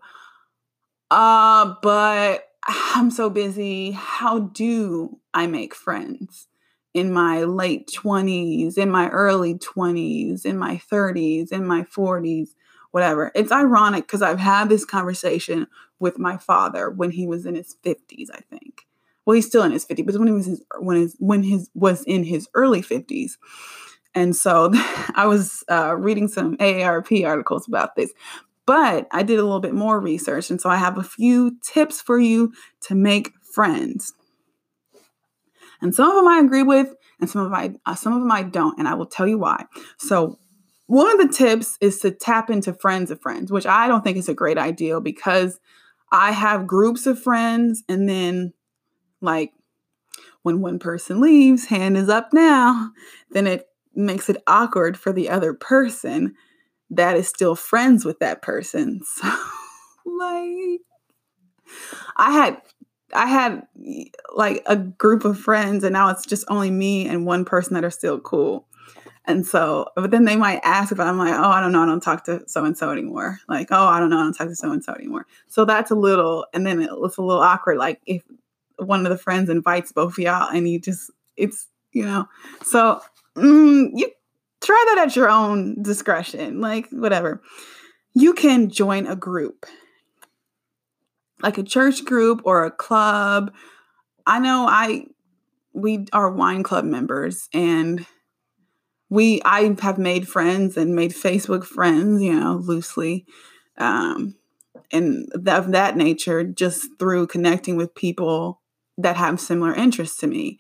uh, 1.10 1.74
but 1.82 2.46
I'm 2.66 3.12
so 3.12 3.30
busy. 3.30 3.92
How 3.92 4.40
do 4.40 5.20
I 5.34 5.48
make 5.48 5.76
friends 5.76 6.48
in 6.94 7.12
my 7.12 7.44
late 7.44 7.92
20s, 7.94 8.78
in 8.78 8.90
my 8.90 9.10
early 9.10 9.56
20s, 9.56 10.46
in 10.46 10.58
my 10.58 10.82
30s, 10.92 11.52
in 11.52 11.66
my 11.66 11.84
40s, 11.84 12.50
whatever? 12.92 13.32
It's 13.36 13.52
ironic 13.52 14.06
because 14.06 14.22
I've 14.22 14.40
had 14.40 14.70
this 14.70 14.86
conversation 14.86 15.68
with 16.00 16.20
my 16.20 16.38
father 16.38 16.90
when 16.90 17.12
he 17.12 17.28
was 17.28 17.46
in 17.46 17.56
his 17.56 17.76
50s, 17.84 18.30
I 18.34 18.42
think. 18.50 18.86
Well, 19.26 19.36
he's 19.36 19.48
still 19.48 19.64
in 19.64 19.72
his 19.72 19.86
50s, 19.86 20.06
but 20.06 20.18
when 20.18 20.28
he 20.28 20.34
was 20.34 20.46
his, 20.46 20.64
when 20.80 20.98
his 20.98 21.16
when 21.20 21.44
his 21.44 21.70
was 21.74 22.04
in 22.04 22.24
his 22.24 22.48
early 22.54 22.82
50s. 22.82 23.34
And 24.16 24.36
so 24.36 24.72
I 25.16 25.26
was 25.28 25.64
uh, 25.70 25.96
reading 25.96 26.28
some 26.28 26.58
AARP 26.58 27.26
articles 27.26 27.68
about 27.68 27.96
this. 27.96 28.12
But 28.66 29.08
I 29.12 29.24
did 29.24 29.40
a 29.40 29.44
little 29.44 29.60
bit 29.60 29.74
more 29.74 30.00
research, 30.00 30.50
and 30.50 30.60
so 30.60 30.70
I 30.70 30.78
have 30.78 30.98
a 30.98 31.04
few 31.04 31.58
tips 31.62 32.02
for 32.02 32.18
you 32.18 32.54
to 32.82 32.96
make 32.96 33.32
friends. 33.54 34.14
And 35.82 35.94
some 35.94 36.10
of 36.10 36.16
them 36.16 36.28
I 36.28 36.40
agree 36.40 36.64
with, 36.64 36.96
and 37.20 37.30
some 37.30 37.42
of 37.42 37.52
my 37.52 37.74
uh, 37.86 37.96
some 37.96 38.14
of 38.14 38.22
them 38.22 38.32
I 38.32 38.44
don't, 38.44 38.80
and 38.80 38.88
I 38.88 38.94
will 38.94 39.06
tell 39.06 39.28
you 39.28 39.38
why. 39.38 39.66
So 39.98 40.40
one 40.88 41.12
of 41.12 41.28
the 41.28 41.34
tips 41.34 41.78
is 41.82 42.00
to 42.00 42.12
tap 42.12 42.50
into 42.50 42.74
friends 42.74 43.12
of 43.12 43.22
friends, 43.22 43.52
which 43.52 43.66
I 43.66 43.88
don't 43.88 44.04
think 44.04 44.18
is 44.18 44.30
a 44.30 44.34
great 44.34 44.58
idea 44.58 45.02
because 45.02 45.60
I 46.12 46.32
have 46.32 46.68
groups 46.68 47.06
of 47.06 47.22
friends, 47.22 47.84
and 47.90 48.08
then 48.08 48.54
like 49.20 49.52
when 50.44 50.62
one 50.62 50.80
person 50.80 51.20
leaves, 51.20 51.66
hand 51.66 51.98
is 51.98 52.10
up 52.10 52.30
now, 52.32 52.92
then 53.32 53.48
it 53.48 53.66
makes 53.96 54.30
it 54.30 54.42
awkward 54.48 54.98
for 54.98 55.12
the 55.12 55.30
other 55.30 55.54
person 55.54 56.36
that 56.96 57.16
is 57.16 57.28
still 57.28 57.56
friends 57.56 58.06
with 58.06 58.20
that 58.20 58.42
person. 58.42 59.02
So 60.06 60.20
like 60.20 60.82
I 62.18 62.32
had 62.32 62.62
I 63.14 63.26
had 63.28 63.64
like 64.36 64.64
a 64.66 64.76
group 64.76 65.24
of 65.26 65.40
friends 65.40 65.84
and 65.84 65.94
now 65.94 66.10
it's 66.10 66.26
just 66.26 66.46
only 66.50 66.72
me 66.72 67.08
and 67.08 67.26
one 67.26 67.46
person 67.46 67.74
that 67.76 67.84
are 67.84 67.90
still 67.90 68.20
cool. 68.20 68.68
And 69.26 69.48
so, 69.48 69.88
but 69.96 70.12
then 70.12 70.26
they 70.26 70.36
might 70.36 70.60
ask 70.64 70.92
if 70.92 71.00
I'm 71.00 71.18
like, 71.18 71.34
oh, 71.34 71.50
I 71.50 71.62
don't 71.62 71.72
know, 71.72 71.82
I 71.82 71.86
don't 71.86 72.04
talk 72.04 72.26
to 72.26 72.44
so 72.48 72.66
and 72.66 72.78
so 72.78 72.92
anymore. 72.92 73.40
Like, 73.48 73.70
oh, 73.72 73.86
I 73.86 74.00
don't 74.00 74.10
know, 74.10 74.18
I 74.18 74.24
don't 74.24 74.34
talk 74.34 74.50
to 74.50 74.56
so 74.56 74.72
and 74.72 74.84
so 74.84 74.94
anymore. 74.94 75.26
So 75.48 75.64
that's 75.64 75.92
a 75.92 75.96
little, 75.96 76.46
and 76.54 76.68
then 76.68 76.82
it's 76.82 77.18
a 77.18 77.22
little 77.22 77.42
awkward. 77.42 77.78
Like 77.78 78.02
if 78.06 78.24
one 78.78 79.06
of 79.06 79.12
the 79.12 79.18
friends 79.18 79.50
invites 79.50 79.94
both 79.94 80.14
of 80.14 80.20
y'all 80.20 80.50
and 80.50 80.68
you 80.68 80.80
just, 80.80 81.10
it's, 81.38 81.68
you 81.94 82.04
know, 82.04 82.28
so 82.64 83.02
mm, 83.38 83.92
you 83.94 84.12
try 84.64 84.84
that 84.88 85.08
at 85.08 85.16
your 85.16 85.30
own 85.30 85.82
discretion, 85.82 86.62
like 86.62 86.90
whatever. 86.90 87.42
You 88.14 88.34
can 88.34 88.70
join 88.70 89.08
a 89.08 89.16
group, 89.16 89.66
like 91.42 91.58
a 91.58 91.64
church 91.64 92.06
group 92.06 92.42
or 92.46 92.64
a 92.64 92.72
club. 92.72 93.54
I 94.26 94.40
know 94.40 94.66
I, 94.68 95.06
we 95.74 96.06
are 96.14 96.32
wine 96.32 96.64
club 96.64 96.86
members 96.86 97.50
and 97.54 98.06
we 99.10 99.42
I 99.46 99.76
have 99.82 100.00
made 100.00 100.28
friends 100.28 100.76
and 100.76 100.96
made 100.96 101.12
Facebook 101.12 101.64
friends, 101.66 102.22
you 102.22 102.34
know, 102.34 102.56
loosely, 102.56 103.28
um, 103.78 104.36
and 104.92 105.32
of 105.48 105.72
that 105.72 105.96
nature, 105.96 106.44
just 106.44 106.88
through 106.98 107.28
connecting 107.28 107.76
with 107.76 107.94
people 107.94 108.62
that 108.98 109.16
have 109.16 109.40
similar 109.40 109.74
interests 109.74 110.18
to 110.18 110.28
me. 110.28 110.58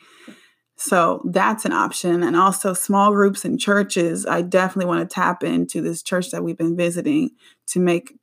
So 0.75 1.21
that's 1.25 1.65
an 1.65 1.73
option. 1.73 2.23
And 2.23 2.35
also 2.35 2.73
small 2.73 3.11
groups 3.11 3.45
and 3.45 3.59
churches. 3.59 4.25
I 4.25 4.41
definitely 4.41 4.87
want 4.87 5.07
to 5.07 5.13
tap 5.13 5.43
into 5.43 5.81
this 5.81 6.01
church 6.01 6.31
that 6.31 6.43
we've 6.43 6.57
been 6.57 6.75
visiting 6.75 7.31
to 7.67 7.79
make 7.79 8.13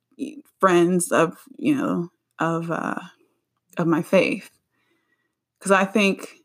friends 0.59 1.11
of, 1.11 1.37
you 1.57 1.75
know, 1.75 2.09
of 2.39 2.69
uh 2.71 2.99
of 3.77 3.87
my 3.87 4.01
faith. 4.01 4.49
Cause 5.61 5.71
I 5.71 5.85
think 5.85 6.35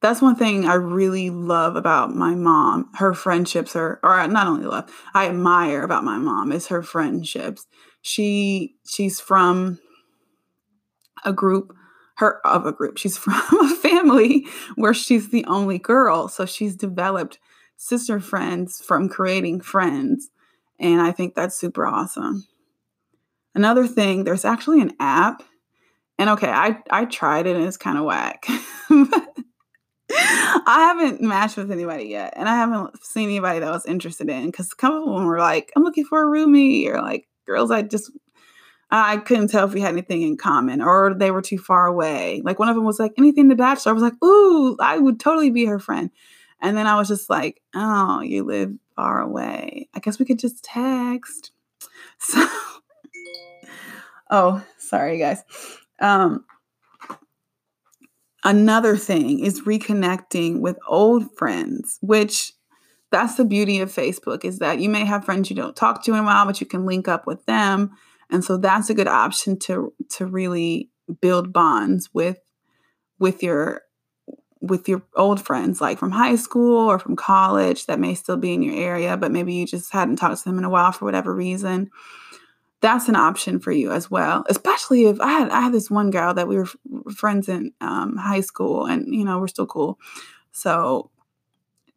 that's 0.00 0.22
one 0.22 0.36
thing 0.36 0.66
I 0.66 0.74
really 0.74 1.30
love 1.30 1.76
about 1.76 2.14
my 2.14 2.34
mom. 2.34 2.90
Her 2.94 3.14
friendships 3.14 3.74
are, 3.74 3.98
or 4.02 4.26
not 4.28 4.46
only 4.46 4.64
love, 4.64 4.90
I 5.12 5.28
admire 5.28 5.82
about 5.82 6.04
my 6.04 6.18
mom 6.18 6.52
is 6.52 6.68
her 6.68 6.82
friendships. 6.82 7.66
She 8.00 8.76
she's 8.86 9.18
from 9.18 9.80
a 11.24 11.32
group, 11.32 11.74
her 12.18 12.44
of 12.46 12.66
a 12.66 12.72
group. 12.72 12.98
She's 12.98 13.16
from 13.18 13.34
a 13.60 13.74
family 13.76 14.46
where 14.76 14.94
she's 14.94 15.30
the 15.30 15.44
only 15.46 15.78
girl, 15.78 16.28
so 16.28 16.46
she's 16.46 16.76
developed 16.76 17.38
sister 17.76 18.20
friends 18.20 18.80
from 18.80 19.08
creating 19.08 19.60
friends, 19.60 20.30
and 20.78 21.00
I 21.00 21.12
think 21.12 21.34
that's 21.34 21.56
super 21.56 21.86
awesome. 21.86 22.46
Another 23.54 23.86
thing, 23.86 24.24
there's 24.24 24.44
actually 24.44 24.80
an 24.82 24.94
app, 25.00 25.42
and 26.18 26.30
okay, 26.30 26.50
I 26.50 26.78
I 26.90 27.04
tried 27.06 27.46
it 27.46 27.56
and 27.56 27.64
it's 27.64 27.76
kind 27.76 27.98
of 27.98 28.04
whack. 28.04 28.44
I 30.10 30.94
haven't 30.94 31.20
matched 31.20 31.56
with 31.56 31.70
anybody 31.70 32.04
yet, 32.04 32.34
and 32.36 32.48
I 32.48 32.56
haven't 32.56 33.04
seen 33.04 33.28
anybody 33.28 33.60
that 33.60 33.70
was 33.70 33.86
interested 33.86 34.28
in 34.28 34.46
because 34.46 34.72
a 34.72 34.76
couple 34.76 35.08
of 35.08 35.18
them 35.18 35.26
were 35.26 35.38
like, 35.38 35.72
"I'm 35.76 35.84
looking 35.84 36.04
for 36.04 36.22
a 36.22 36.26
roomie," 36.26 36.88
or 36.88 37.00
like 37.00 37.28
girls 37.46 37.70
I 37.70 37.82
just 37.82 38.10
I 38.90 39.18
couldn't 39.18 39.48
tell 39.48 39.66
if 39.66 39.74
we 39.74 39.80
had 39.80 39.92
anything 39.92 40.22
in 40.22 40.36
common, 40.36 40.80
or 40.80 41.14
they 41.14 41.30
were 41.30 41.42
too 41.42 41.58
far 41.58 41.86
away. 41.86 42.40
Like 42.44 42.58
one 42.58 42.68
of 42.68 42.74
them 42.74 42.84
was 42.84 42.98
like, 42.98 43.12
"Anything 43.18 43.48
The 43.48 43.54
Bachelor." 43.56 43.90
I 43.90 43.92
was 43.92 44.02
like, 44.02 44.22
"Ooh, 44.24 44.76
I 44.80 44.98
would 44.98 45.20
totally 45.20 45.50
be 45.50 45.66
her 45.66 45.78
friend," 45.78 46.10
and 46.60 46.76
then 46.76 46.86
I 46.86 46.96
was 46.96 47.08
just 47.08 47.28
like, 47.28 47.60
"Oh, 47.74 48.20
you 48.20 48.44
live 48.44 48.72
far 48.96 49.20
away. 49.20 49.88
I 49.94 50.00
guess 50.00 50.18
we 50.18 50.24
could 50.24 50.38
just 50.38 50.64
text." 50.64 51.52
So, 52.20 52.44
oh, 54.30 54.64
sorry 54.78 55.18
guys. 55.18 55.44
Um, 56.00 56.44
Another 58.44 58.96
thing 58.96 59.40
is 59.40 59.62
reconnecting 59.62 60.60
with 60.60 60.78
old 60.86 61.36
friends, 61.36 61.98
which 62.00 62.52
that's 63.10 63.34
the 63.34 63.44
beauty 63.44 63.80
of 63.80 63.92
Facebook 63.92 64.44
is 64.44 64.60
that 64.60 64.78
you 64.78 64.88
may 64.88 65.04
have 65.04 65.24
friends 65.24 65.50
you 65.50 65.56
don't 65.56 65.74
talk 65.74 66.04
to 66.04 66.12
in 66.12 66.20
a 66.20 66.22
while, 66.22 66.46
but 66.46 66.60
you 66.60 66.66
can 66.66 66.86
link 66.86 67.08
up 67.08 67.26
with 67.26 67.44
them. 67.46 67.90
And 68.30 68.44
so 68.44 68.56
that's 68.56 68.90
a 68.90 68.94
good 68.94 69.08
option 69.08 69.58
to 69.60 69.92
to 70.10 70.26
really 70.26 70.90
build 71.20 71.52
bonds 71.52 72.10
with 72.12 72.38
with 73.18 73.42
your 73.42 73.82
with 74.60 74.88
your 74.88 75.02
old 75.14 75.40
friends 75.40 75.80
like 75.80 75.98
from 75.98 76.10
high 76.10 76.36
school 76.36 76.90
or 76.90 76.98
from 76.98 77.14
college 77.14 77.86
that 77.86 78.00
may 78.00 78.12
still 78.14 78.36
be 78.36 78.52
in 78.52 78.60
your 78.60 78.74
area 78.74 79.16
but 79.16 79.30
maybe 79.30 79.54
you 79.54 79.64
just 79.64 79.92
hadn't 79.92 80.16
talked 80.16 80.36
to 80.38 80.44
them 80.44 80.58
in 80.58 80.64
a 80.64 80.68
while 80.68 80.90
for 80.90 81.04
whatever 81.04 81.32
reason 81.32 81.88
that's 82.80 83.08
an 83.08 83.16
option 83.16 83.58
for 83.58 83.72
you 83.72 83.90
as 83.90 84.10
well. 84.10 84.44
Especially 84.48 85.06
if 85.06 85.20
I 85.20 85.32
had 85.32 85.50
I 85.50 85.60
had 85.62 85.72
this 85.72 85.90
one 85.90 86.10
girl 86.10 86.34
that 86.34 86.48
we 86.48 86.56
were 86.56 86.66
friends 87.14 87.48
in 87.48 87.72
um, 87.80 88.16
high 88.16 88.40
school, 88.40 88.86
and 88.86 89.14
you 89.14 89.24
know 89.24 89.38
we're 89.38 89.48
still 89.48 89.66
cool. 89.66 89.98
So 90.52 91.10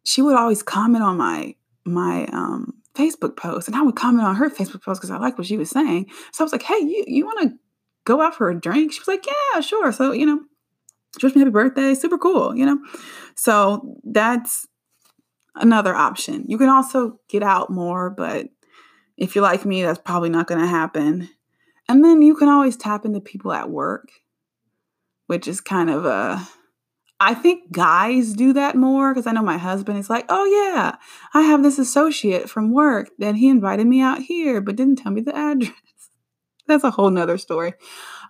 she 0.02 0.22
would 0.22 0.36
always 0.36 0.62
comment 0.62 1.04
on 1.04 1.16
my 1.16 1.54
my 1.84 2.26
um, 2.26 2.74
Facebook 2.94 3.36
post, 3.36 3.68
and 3.68 3.76
I 3.76 3.82
would 3.82 3.96
comment 3.96 4.26
on 4.26 4.36
her 4.36 4.50
Facebook 4.50 4.82
post 4.82 5.00
because 5.00 5.10
I 5.10 5.18
liked 5.18 5.38
what 5.38 5.46
she 5.46 5.56
was 5.56 5.70
saying. 5.70 6.10
So 6.32 6.42
I 6.42 6.44
was 6.44 6.52
like, 6.52 6.62
"Hey, 6.62 6.78
you 6.78 7.04
you 7.06 7.24
want 7.24 7.42
to 7.42 7.58
go 8.04 8.20
out 8.20 8.34
for 8.34 8.50
a 8.50 8.58
drink?" 8.58 8.92
She 8.92 9.00
was 9.00 9.08
like, 9.08 9.26
"Yeah, 9.26 9.60
sure." 9.60 9.92
So 9.92 10.12
you 10.12 10.26
know, 10.26 10.40
wished 11.22 11.34
me 11.34 11.40
happy 11.40 11.50
birthday. 11.50 11.94
Super 11.94 12.18
cool, 12.18 12.56
you 12.56 12.66
know. 12.66 12.78
So 13.34 13.96
that's 14.04 14.66
another 15.54 15.94
option. 15.94 16.44
You 16.48 16.58
can 16.58 16.68
also 16.68 17.18
get 17.28 17.42
out 17.42 17.70
more, 17.70 18.10
but 18.10 18.48
if 19.16 19.34
you're 19.34 19.42
like 19.42 19.64
me, 19.64 19.82
that's 19.82 19.98
probably 19.98 20.30
not 20.30 20.46
going 20.46 20.60
to 20.60 20.66
happen. 20.66 21.28
And 21.88 22.04
then 22.04 22.22
you 22.22 22.34
can 22.34 22.48
always 22.48 22.76
tap 22.76 23.04
into 23.04 23.20
people 23.20 23.52
at 23.52 23.70
work, 23.70 24.08
which 25.26 25.46
is 25.46 25.60
kind 25.60 25.90
of 25.90 26.04
a. 26.04 26.46
I 27.24 27.34
think 27.34 27.70
guys 27.70 28.32
do 28.32 28.52
that 28.54 28.74
more 28.74 29.14
because 29.14 29.28
I 29.28 29.32
know 29.32 29.42
my 29.42 29.56
husband 29.56 29.96
is 29.96 30.10
like, 30.10 30.24
oh, 30.28 30.44
yeah, 30.44 30.96
I 31.32 31.42
have 31.42 31.62
this 31.62 31.78
associate 31.78 32.50
from 32.50 32.72
work 32.72 33.10
that 33.18 33.36
he 33.36 33.48
invited 33.48 33.86
me 33.86 34.00
out 34.00 34.20
here, 34.22 34.60
but 34.60 34.74
didn't 34.74 34.96
tell 34.96 35.12
me 35.12 35.20
the 35.20 35.36
address. 35.36 35.70
That's 36.66 36.82
a 36.82 36.90
whole 36.90 37.10
nother 37.10 37.38
story. 37.38 37.74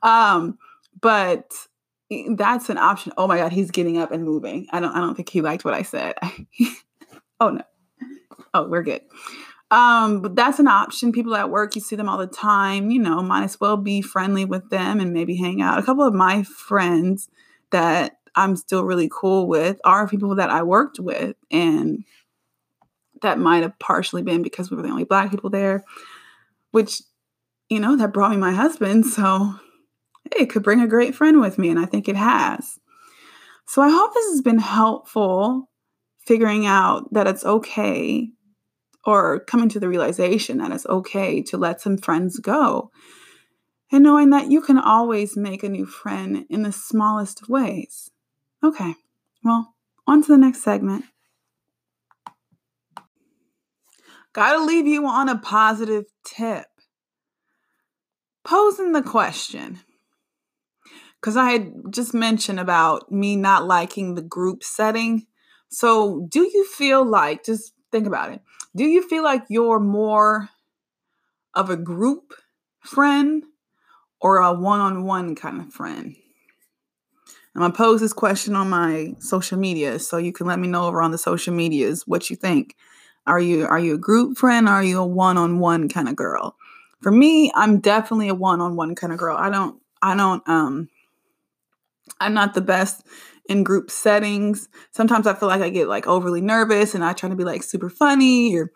Um, 0.02 0.58
but 1.00 1.54
that's 2.36 2.68
an 2.68 2.76
option. 2.76 3.14
Oh 3.16 3.26
my 3.26 3.38
God, 3.38 3.50
he's 3.52 3.70
getting 3.70 3.96
up 3.96 4.12
and 4.12 4.24
moving. 4.24 4.66
I 4.70 4.80
don't 4.80 4.94
I 4.94 5.00
don't 5.00 5.14
think 5.14 5.30
he 5.30 5.40
liked 5.40 5.64
what 5.64 5.74
I 5.74 5.82
said. 5.82 6.14
oh 7.40 7.48
no. 7.48 7.62
Oh, 8.52 8.68
we're 8.68 8.82
good. 8.82 9.00
Um, 9.70 10.20
but 10.20 10.36
that's 10.36 10.58
an 10.58 10.68
option. 10.68 11.12
People 11.12 11.34
at 11.34 11.48
work, 11.48 11.74
you 11.74 11.80
see 11.80 11.96
them 11.96 12.10
all 12.10 12.18
the 12.18 12.26
time, 12.26 12.90
you 12.90 12.98
know, 12.98 13.22
might 13.22 13.44
as 13.44 13.58
well 13.58 13.78
be 13.78 14.02
friendly 14.02 14.44
with 14.44 14.68
them 14.68 15.00
and 15.00 15.14
maybe 15.14 15.36
hang 15.36 15.62
out. 15.62 15.78
A 15.78 15.82
couple 15.82 16.04
of 16.04 16.12
my 16.12 16.42
friends 16.42 17.30
that 17.70 18.18
I'm 18.34 18.56
still 18.56 18.84
really 18.84 19.10
cool 19.12 19.46
with 19.46 19.80
are 19.84 20.08
people 20.08 20.34
that 20.36 20.50
I 20.50 20.62
worked 20.62 20.98
with. 20.98 21.36
And 21.50 22.04
that 23.22 23.38
might 23.38 23.62
have 23.62 23.78
partially 23.78 24.22
been 24.22 24.42
because 24.42 24.70
we 24.70 24.76
were 24.76 24.82
the 24.82 24.90
only 24.90 25.04
black 25.04 25.30
people 25.30 25.50
there, 25.50 25.84
which, 26.70 27.02
you 27.68 27.78
know, 27.78 27.96
that 27.96 28.12
brought 28.12 28.30
me 28.30 28.36
my 28.36 28.52
husband. 28.52 29.06
So 29.06 29.54
hey, 30.32 30.44
it 30.44 30.50
could 30.50 30.62
bring 30.62 30.80
a 30.80 30.88
great 30.88 31.14
friend 31.14 31.40
with 31.40 31.58
me. 31.58 31.68
And 31.68 31.78
I 31.78 31.86
think 31.86 32.08
it 32.08 32.16
has. 32.16 32.78
So 33.66 33.82
I 33.82 33.90
hope 33.90 34.12
this 34.12 34.30
has 34.30 34.40
been 34.40 34.58
helpful 34.58 35.68
figuring 36.26 36.66
out 36.66 37.12
that 37.12 37.26
it's 37.26 37.44
okay 37.44 38.28
or 39.04 39.40
coming 39.40 39.68
to 39.68 39.80
the 39.80 39.88
realization 39.88 40.58
that 40.58 40.70
it's 40.70 40.86
okay 40.86 41.42
to 41.42 41.56
let 41.56 41.80
some 41.80 41.98
friends 41.98 42.38
go. 42.38 42.90
And 43.90 44.04
knowing 44.04 44.30
that 44.30 44.50
you 44.50 44.62
can 44.62 44.78
always 44.78 45.36
make 45.36 45.62
a 45.62 45.68
new 45.68 45.86
friend 45.86 46.46
in 46.48 46.62
the 46.62 46.72
smallest 46.72 47.48
ways. 47.48 48.10
Okay, 48.64 48.94
well, 49.42 49.74
on 50.06 50.22
to 50.22 50.28
the 50.28 50.38
next 50.38 50.62
segment. 50.62 51.04
Gotta 54.32 54.64
leave 54.64 54.86
you 54.86 55.06
on 55.06 55.28
a 55.28 55.36
positive 55.38 56.04
tip. 56.24 56.66
Posing 58.44 58.92
the 58.92 59.02
question, 59.02 59.80
because 61.20 61.36
I 61.36 61.50
had 61.50 61.72
just 61.90 62.12
mentioned 62.14 62.58
about 62.58 63.10
me 63.12 63.36
not 63.36 63.66
liking 63.66 64.14
the 64.14 64.22
group 64.22 64.64
setting. 64.64 65.26
So, 65.68 66.26
do 66.30 66.40
you 66.40 66.66
feel 66.66 67.04
like, 67.04 67.44
just 67.44 67.72
think 67.92 68.06
about 68.06 68.32
it, 68.32 68.40
do 68.74 68.84
you 68.84 69.06
feel 69.08 69.22
like 69.22 69.44
you're 69.48 69.80
more 69.80 70.48
of 71.54 71.70
a 71.70 71.76
group 71.76 72.34
friend 72.80 73.44
or 74.20 74.38
a 74.38 74.52
one 74.52 74.80
on 74.80 75.04
one 75.04 75.34
kind 75.34 75.60
of 75.60 75.72
friend? 75.72 76.16
I'm 77.54 77.60
gonna 77.62 77.74
pose 77.74 78.00
this 78.00 78.12
question 78.12 78.56
on 78.56 78.70
my 78.70 79.14
social 79.18 79.58
media, 79.58 79.98
so 79.98 80.16
you 80.16 80.32
can 80.32 80.46
let 80.46 80.58
me 80.58 80.68
know 80.68 80.86
over 80.86 81.02
on 81.02 81.10
the 81.10 81.18
social 81.18 81.52
medias 81.54 82.06
what 82.06 82.30
you 82.30 82.36
think. 82.36 82.76
Are 83.26 83.40
you 83.40 83.66
are 83.66 83.78
you 83.78 83.94
a 83.94 83.98
group 83.98 84.38
friend? 84.38 84.68
Are 84.68 84.82
you 84.82 84.98
a 84.98 85.06
one-on-one 85.06 85.88
kind 85.88 86.08
of 86.08 86.16
girl? 86.16 86.56
For 87.02 87.10
me, 87.12 87.50
I'm 87.54 87.80
definitely 87.80 88.28
a 88.28 88.34
one-on-one 88.34 88.94
kind 88.94 89.12
of 89.12 89.18
girl. 89.18 89.36
I 89.36 89.50
don't 89.50 89.80
I 90.00 90.16
don't 90.16 90.48
um 90.48 90.88
I'm 92.20 92.34
not 92.34 92.54
the 92.54 92.60
best 92.60 93.06
in 93.48 93.64
group 93.64 93.90
settings. 93.90 94.68
Sometimes 94.92 95.26
I 95.26 95.34
feel 95.34 95.48
like 95.48 95.60
I 95.60 95.68
get 95.68 95.88
like 95.88 96.06
overly 96.06 96.40
nervous 96.40 96.94
and 96.94 97.04
I 97.04 97.12
try 97.12 97.28
to 97.28 97.36
be 97.36 97.44
like 97.44 97.62
super 97.62 97.90
funny 97.90 98.56
or 98.56 98.70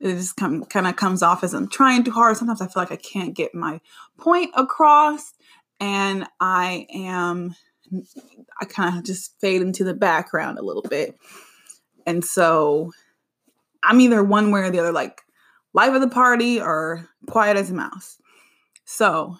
it 0.00 0.16
just 0.16 0.36
come, 0.36 0.64
kind 0.64 0.86
of 0.86 0.96
comes 0.96 1.22
off 1.22 1.44
as 1.44 1.54
I'm 1.54 1.68
trying 1.68 2.04
too 2.04 2.10
hard. 2.10 2.36
Sometimes 2.36 2.60
I 2.60 2.66
feel 2.66 2.82
like 2.82 2.92
I 2.92 2.96
can't 2.96 3.34
get 3.34 3.54
my 3.54 3.80
point 4.18 4.50
across 4.56 5.34
and 5.80 6.26
I 6.40 6.86
am 6.92 7.54
I 8.60 8.64
kind 8.64 8.98
of 8.98 9.04
just 9.04 9.38
fade 9.40 9.62
into 9.62 9.84
the 9.84 9.94
background 9.94 10.58
a 10.58 10.64
little 10.64 10.82
bit. 10.82 11.16
And 12.06 12.24
so 12.24 12.90
I'm 13.82 14.00
either 14.00 14.22
one 14.22 14.50
way 14.50 14.60
or 14.60 14.70
the 14.70 14.80
other, 14.80 14.92
like 14.92 15.22
life 15.72 15.94
of 15.94 16.00
the 16.00 16.08
party 16.08 16.60
or 16.60 17.08
quiet 17.28 17.56
as 17.56 17.70
a 17.70 17.74
mouse. 17.74 18.18
So, 18.84 19.36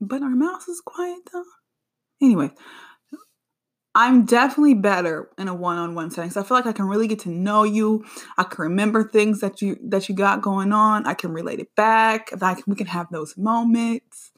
but 0.00 0.22
our 0.22 0.30
mouse 0.30 0.68
is 0.68 0.80
quiet 0.84 1.20
though. 1.32 1.44
Anyway, 2.22 2.50
I'm 3.94 4.24
definitely 4.24 4.74
better 4.74 5.30
in 5.38 5.46
a 5.46 5.54
one-on-one 5.54 6.10
setting. 6.10 6.30
So 6.30 6.40
I 6.40 6.44
feel 6.44 6.56
like 6.56 6.66
I 6.66 6.72
can 6.72 6.86
really 6.86 7.06
get 7.06 7.20
to 7.20 7.30
know 7.30 7.62
you. 7.62 8.04
I 8.36 8.44
can 8.44 8.62
remember 8.62 9.04
things 9.04 9.40
that 9.40 9.62
you 9.62 9.78
that 9.88 10.08
you 10.08 10.14
got 10.14 10.42
going 10.42 10.72
on. 10.72 11.06
I 11.06 11.14
can 11.14 11.32
relate 11.32 11.60
it 11.60 11.74
back. 11.76 12.30
I 12.42 12.54
can, 12.54 12.64
we 12.66 12.74
can 12.74 12.88
have 12.88 13.06
those 13.10 13.36
moments 13.36 14.32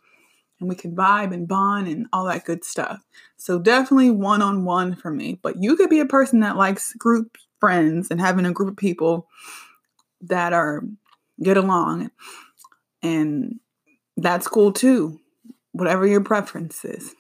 and 0.60 0.68
we 0.68 0.74
can 0.74 0.96
vibe 0.96 1.32
and 1.32 1.48
bond 1.48 1.88
and 1.88 2.06
all 2.12 2.24
that 2.26 2.44
good 2.44 2.64
stuff. 2.64 3.02
So 3.36 3.58
definitely 3.58 4.10
one-on-one 4.10 4.96
for 4.96 5.10
me. 5.10 5.38
But 5.42 5.62
you 5.62 5.76
could 5.76 5.90
be 5.90 6.00
a 6.00 6.06
person 6.06 6.40
that 6.40 6.56
likes 6.56 6.94
group 6.94 7.36
friends 7.60 8.08
and 8.10 8.20
having 8.20 8.46
a 8.46 8.52
group 8.52 8.70
of 8.70 8.76
people 8.76 9.28
that 10.22 10.52
are 10.52 10.82
get 11.42 11.56
along 11.56 12.10
and 13.02 13.60
that's 14.16 14.48
cool 14.48 14.72
too. 14.72 15.20
Whatever 15.72 16.06
your 16.06 16.22
preference 16.22 16.84
is. 16.84 17.14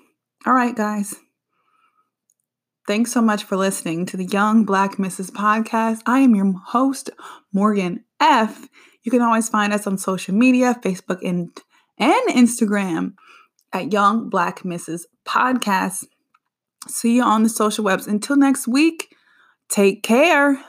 All 0.46 0.54
right, 0.54 0.74
guys. 0.74 1.14
Thanks 2.86 3.12
so 3.12 3.20
much 3.20 3.44
for 3.44 3.56
listening 3.56 4.06
to 4.06 4.16
the 4.16 4.24
Young 4.24 4.64
Black 4.64 4.98
Misses 4.98 5.30
podcast. 5.30 6.00
I 6.06 6.20
am 6.20 6.34
your 6.34 6.52
host, 6.52 7.10
Morgan 7.52 8.04
F. 8.20 8.68
You 9.02 9.10
can 9.10 9.22
always 9.22 9.48
find 9.48 9.72
us 9.72 9.86
on 9.86 9.98
social 9.98 10.34
media, 10.34 10.78
Facebook 10.82 11.18
and, 11.22 11.50
and 11.98 12.28
Instagram 12.28 13.14
at 13.72 13.92
Young 13.92 14.28
Black 14.28 14.64
Misses 14.64 15.06
Podcast. 15.26 16.04
See 16.88 17.16
you 17.16 17.22
on 17.22 17.42
the 17.42 17.48
social 17.48 17.84
webs. 17.84 18.06
Until 18.06 18.36
next 18.36 18.68
week, 18.68 19.14
take 19.68 20.02
care. 20.02 20.64